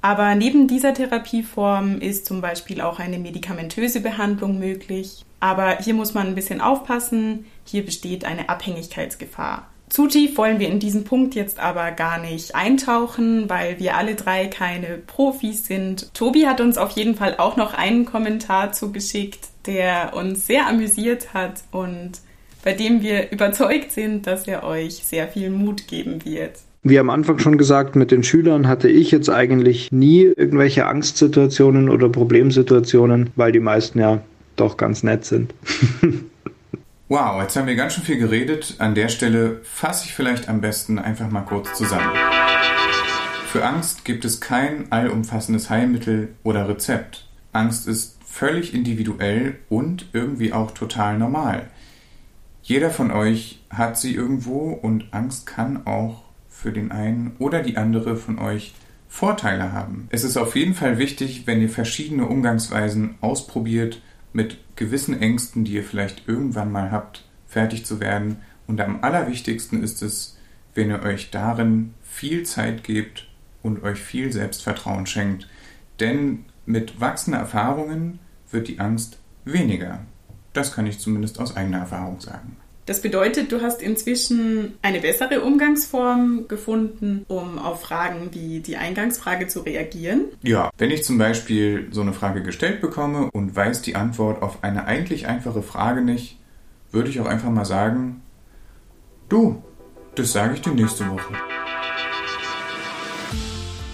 Aber 0.00 0.34
neben 0.34 0.66
dieser 0.66 0.94
Therapieform 0.94 2.00
ist 2.00 2.26
zum 2.26 2.40
Beispiel 2.40 2.80
auch 2.80 2.98
eine 2.98 3.18
medikamentöse 3.18 4.00
Behandlung 4.00 4.58
möglich. 4.58 5.24
Aber 5.38 5.78
hier 5.78 5.94
muss 5.94 6.14
man 6.14 6.26
ein 6.28 6.34
bisschen 6.34 6.60
aufpassen. 6.60 7.46
Hier 7.64 7.84
besteht 7.84 8.24
eine 8.24 8.48
Abhängigkeitsgefahr. 8.48 9.68
Zu 9.88 10.06
tief 10.06 10.38
wollen 10.38 10.58
wir 10.58 10.68
in 10.68 10.80
diesen 10.80 11.04
Punkt 11.04 11.34
jetzt 11.34 11.60
aber 11.60 11.90
gar 11.90 12.18
nicht 12.18 12.54
eintauchen, 12.54 13.50
weil 13.50 13.78
wir 13.78 13.94
alle 13.94 14.14
drei 14.14 14.46
keine 14.46 14.96
Profis 14.96 15.66
sind. 15.66 16.14
Tobi 16.14 16.46
hat 16.46 16.62
uns 16.62 16.78
auf 16.78 16.92
jeden 16.92 17.14
Fall 17.14 17.36
auch 17.36 17.56
noch 17.56 17.74
einen 17.74 18.06
Kommentar 18.06 18.72
zugeschickt, 18.72 19.48
der 19.66 20.12
uns 20.14 20.46
sehr 20.46 20.66
amüsiert 20.66 21.34
hat 21.34 21.62
und 21.70 22.12
bei 22.64 22.72
dem 22.72 23.02
wir 23.02 23.30
überzeugt 23.32 23.92
sind, 23.92 24.26
dass 24.26 24.46
er 24.46 24.64
euch 24.64 25.04
sehr 25.04 25.28
viel 25.28 25.50
Mut 25.50 25.88
geben 25.88 26.24
wird. 26.24 26.58
Wie 26.84 26.98
am 26.98 27.10
Anfang 27.10 27.38
schon 27.38 27.58
gesagt, 27.58 27.94
mit 27.94 28.10
den 28.10 28.24
Schülern 28.24 28.66
hatte 28.66 28.88
ich 28.88 29.10
jetzt 29.10 29.30
eigentlich 29.30 29.92
nie 29.92 30.22
irgendwelche 30.22 30.86
Angstsituationen 30.86 31.88
oder 31.88 32.08
Problemsituationen, 32.08 33.30
weil 33.36 33.52
die 33.52 33.60
meisten 33.60 34.00
ja 34.00 34.20
doch 34.56 34.76
ganz 34.76 35.02
nett 35.02 35.24
sind. 35.24 35.54
Wow, 37.08 37.42
jetzt 37.42 37.54
haben 37.56 37.66
wir 37.66 37.74
ganz 37.76 37.92
schön 37.92 38.04
viel 38.04 38.16
geredet. 38.16 38.76
An 38.78 38.94
der 38.94 39.08
Stelle 39.08 39.60
fasse 39.64 40.06
ich 40.06 40.14
vielleicht 40.14 40.48
am 40.48 40.62
besten 40.62 40.98
einfach 40.98 41.28
mal 41.28 41.42
kurz 41.42 41.74
zusammen. 41.74 42.10
Für 43.48 43.66
Angst 43.66 44.06
gibt 44.06 44.24
es 44.24 44.40
kein 44.40 44.90
allumfassendes 44.90 45.68
Heilmittel 45.68 46.28
oder 46.42 46.66
Rezept. 46.70 47.26
Angst 47.52 47.86
ist 47.86 48.21
völlig 48.32 48.72
individuell 48.72 49.58
und 49.68 50.06
irgendwie 50.14 50.54
auch 50.54 50.70
total 50.70 51.18
normal. 51.18 51.68
Jeder 52.62 52.88
von 52.88 53.10
euch 53.10 53.60
hat 53.68 53.98
sie 53.98 54.14
irgendwo 54.14 54.70
und 54.70 55.12
Angst 55.12 55.44
kann 55.44 55.86
auch 55.86 56.22
für 56.48 56.72
den 56.72 56.92
einen 56.92 57.36
oder 57.38 57.62
die 57.62 57.76
andere 57.76 58.16
von 58.16 58.38
euch 58.38 58.72
Vorteile 59.06 59.72
haben. 59.72 60.08
Es 60.10 60.24
ist 60.24 60.38
auf 60.38 60.56
jeden 60.56 60.72
Fall 60.72 60.96
wichtig, 60.96 61.46
wenn 61.46 61.60
ihr 61.60 61.68
verschiedene 61.68 62.26
Umgangsweisen 62.26 63.16
ausprobiert, 63.20 64.00
mit 64.32 64.56
gewissen 64.76 65.20
Ängsten, 65.20 65.64
die 65.64 65.74
ihr 65.74 65.84
vielleicht 65.84 66.26
irgendwann 66.26 66.72
mal 66.72 66.90
habt, 66.90 67.28
fertig 67.46 67.84
zu 67.84 68.00
werden. 68.00 68.38
Und 68.66 68.80
am 68.80 69.04
allerwichtigsten 69.04 69.82
ist 69.82 70.00
es, 70.00 70.38
wenn 70.74 70.88
ihr 70.88 71.02
euch 71.02 71.30
darin 71.30 71.92
viel 72.02 72.44
Zeit 72.44 72.82
gebt 72.82 73.28
und 73.62 73.82
euch 73.82 74.00
viel 74.00 74.32
Selbstvertrauen 74.32 75.04
schenkt. 75.04 75.48
Denn 76.00 76.46
mit 76.64 76.98
wachsenden 76.98 77.40
Erfahrungen 77.40 78.18
wird 78.52 78.68
die 78.68 78.80
Angst 78.80 79.18
weniger. 79.44 80.00
Das 80.52 80.74
kann 80.74 80.86
ich 80.86 80.98
zumindest 80.98 81.40
aus 81.40 81.56
eigener 81.56 81.78
Erfahrung 81.78 82.20
sagen. 82.20 82.56
Das 82.84 83.00
bedeutet, 83.00 83.52
du 83.52 83.62
hast 83.62 83.80
inzwischen 83.80 84.74
eine 84.82 85.00
bessere 85.00 85.42
Umgangsform 85.42 86.48
gefunden, 86.48 87.24
um 87.28 87.60
auf 87.60 87.80
Fragen 87.80 88.30
wie 88.32 88.58
die 88.58 88.76
Eingangsfrage 88.76 89.46
zu 89.46 89.60
reagieren? 89.60 90.24
Ja, 90.42 90.70
wenn 90.78 90.90
ich 90.90 91.04
zum 91.04 91.16
Beispiel 91.16 91.88
so 91.92 92.00
eine 92.00 92.12
Frage 92.12 92.42
gestellt 92.42 92.80
bekomme 92.80 93.30
und 93.32 93.54
weiß 93.54 93.82
die 93.82 93.94
Antwort 93.94 94.42
auf 94.42 94.64
eine 94.64 94.86
eigentlich 94.86 95.28
einfache 95.28 95.62
Frage 95.62 96.02
nicht, 96.02 96.38
würde 96.90 97.08
ich 97.08 97.20
auch 97.20 97.26
einfach 97.26 97.50
mal 97.50 97.64
sagen, 97.64 98.20
du, 99.28 99.62
das 100.16 100.32
sage 100.32 100.54
ich 100.54 100.60
dir 100.60 100.72
nächste 100.72 101.08
Woche. 101.08 101.34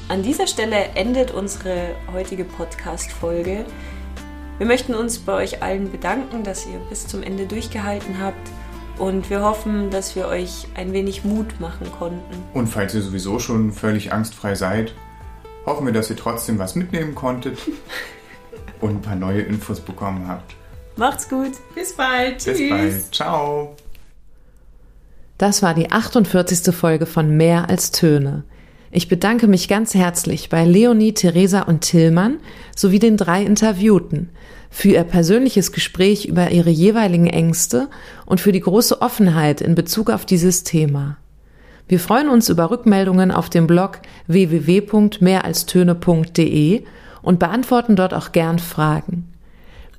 An 0.09 0.23
dieser 0.23 0.47
Stelle 0.47 0.87
endet 0.95 1.31
unsere 1.33 1.95
heutige 2.11 2.45
Podcast-Folge. 2.45 3.67
Wir 4.59 4.67
möchten 4.67 4.95
uns 4.95 5.19
bei 5.19 5.33
euch 5.35 5.63
allen 5.63 5.91
bedanken, 5.91 6.43
dass 6.45 6.67
ihr 6.67 6.79
bis 6.91 7.07
zum 7.07 7.23
Ende 7.23 7.47
durchgehalten 7.47 8.21
habt. 8.21 8.51
Und 8.99 9.31
wir 9.31 9.43
hoffen, 9.43 9.91
dass 9.91 10.17
wir 10.17 10.27
euch 10.27 10.67
ein 10.75 10.93
wenig 10.93 11.25
Mut 11.25 11.61
machen 11.61 11.91
konnten. 11.99 12.43
Und 12.53 12.67
falls 12.67 12.95
ihr 12.95 13.03
sowieso 13.03 13.39
schon 13.39 13.73
völlig 13.73 14.13
angstfrei 14.13 14.57
seid, 14.57 14.93
Hoffen 15.69 15.85
wir, 15.85 15.93
dass 15.93 16.09
ihr 16.09 16.17
trotzdem 16.17 16.59
was 16.59 16.77
mitnehmen 16.77 17.15
konntet 17.15 17.59
und 18.81 18.91
ein 18.91 19.03
paar 19.03 19.17
neue 19.17 19.43
Infos 19.43 19.81
bekommen 19.81 20.27
habt. 20.27 20.55
Macht's 20.97 21.29
gut. 21.29 21.53
Bis 21.75 21.93
bald. 21.93 22.43
Bis 22.43 22.57
Tschüss. 22.57 22.71
bald. 22.71 23.15
Ciao. 23.15 23.77
Das 25.37 25.63
war 25.63 25.75
die 25.75 25.91
48. 25.91 26.75
Folge 26.75 27.05
von 27.05 27.37
Mehr 27.37 27.69
als 27.69 27.91
Töne. 27.91 28.45
Ich 28.91 29.09
bedanke 29.09 29.47
mich 29.47 29.69
ganz 29.69 29.95
herzlich 29.95 30.49
bei 30.49 30.65
Leonie, 30.65 31.13
Theresa 31.13 31.61
und 31.63 31.83
Tillmann 31.83 32.39
sowie 32.75 32.99
den 32.99 33.19
drei 33.19 33.43
Interviewten 33.43 34.31
für 34.71 34.89
ihr 34.89 35.05
persönliches 35.05 35.73
Gespräch 35.73 36.25
über 36.27 36.51
ihre 36.51 36.71
jeweiligen 36.71 37.27
Ängste 37.27 37.89
und 38.27 38.41
für 38.41 38.53
die 38.53 38.61
große 38.61 39.03
Offenheit 39.03 39.61
in 39.61 39.75
Bezug 39.75 40.09
auf 40.11 40.25
dieses 40.25 40.63
Thema. 40.65 41.19
Wir 41.87 42.01
freuen 42.01 42.29
uns 42.29 42.49
über 42.51 42.71
Rückmeldungen 42.71 43.31
auf 43.31 43.51
dem 43.51 43.67
Blog 43.67 44.01
www.mehralstöne.de 44.27 46.85
und 47.23 47.39
beantworten 47.39 47.97
dort 47.97 48.13
auch 48.15 48.33
gern 48.33 48.59
Fragen. 48.59 49.33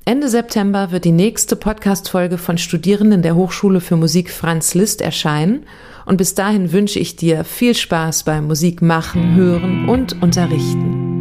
Ende 0.04 0.28
September 0.28 0.92
wird 0.92 1.04
die 1.04 1.12
nächste 1.12 1.56
Podcast-Folge 1.56 2.38
von 2.38 2.56
Studierenden 2.58 3.22
der 3.22 3.36
Hochschule 3.36 3.80
für 3.80 3.96
Musik 3.96 4.30
Franz 4.30 4.74
Liszt 4.74 5.00
erscheinen 5.00 5.64
und 6.06 6.16
bis 6.16 6.34
dahin 6.34 6.72
wünsche 6.72 6.98
ich 6.98 7.16
dir 7.16 7.44
viel 7.44 7.74
Spaß 7.74 8.24
beim 8.24 8.46
Musik 8.46 8.82
machen, 8.82 9.34
hören 9.34 9.88
und 9.88 10.22
unterrichten. 10.22 11.19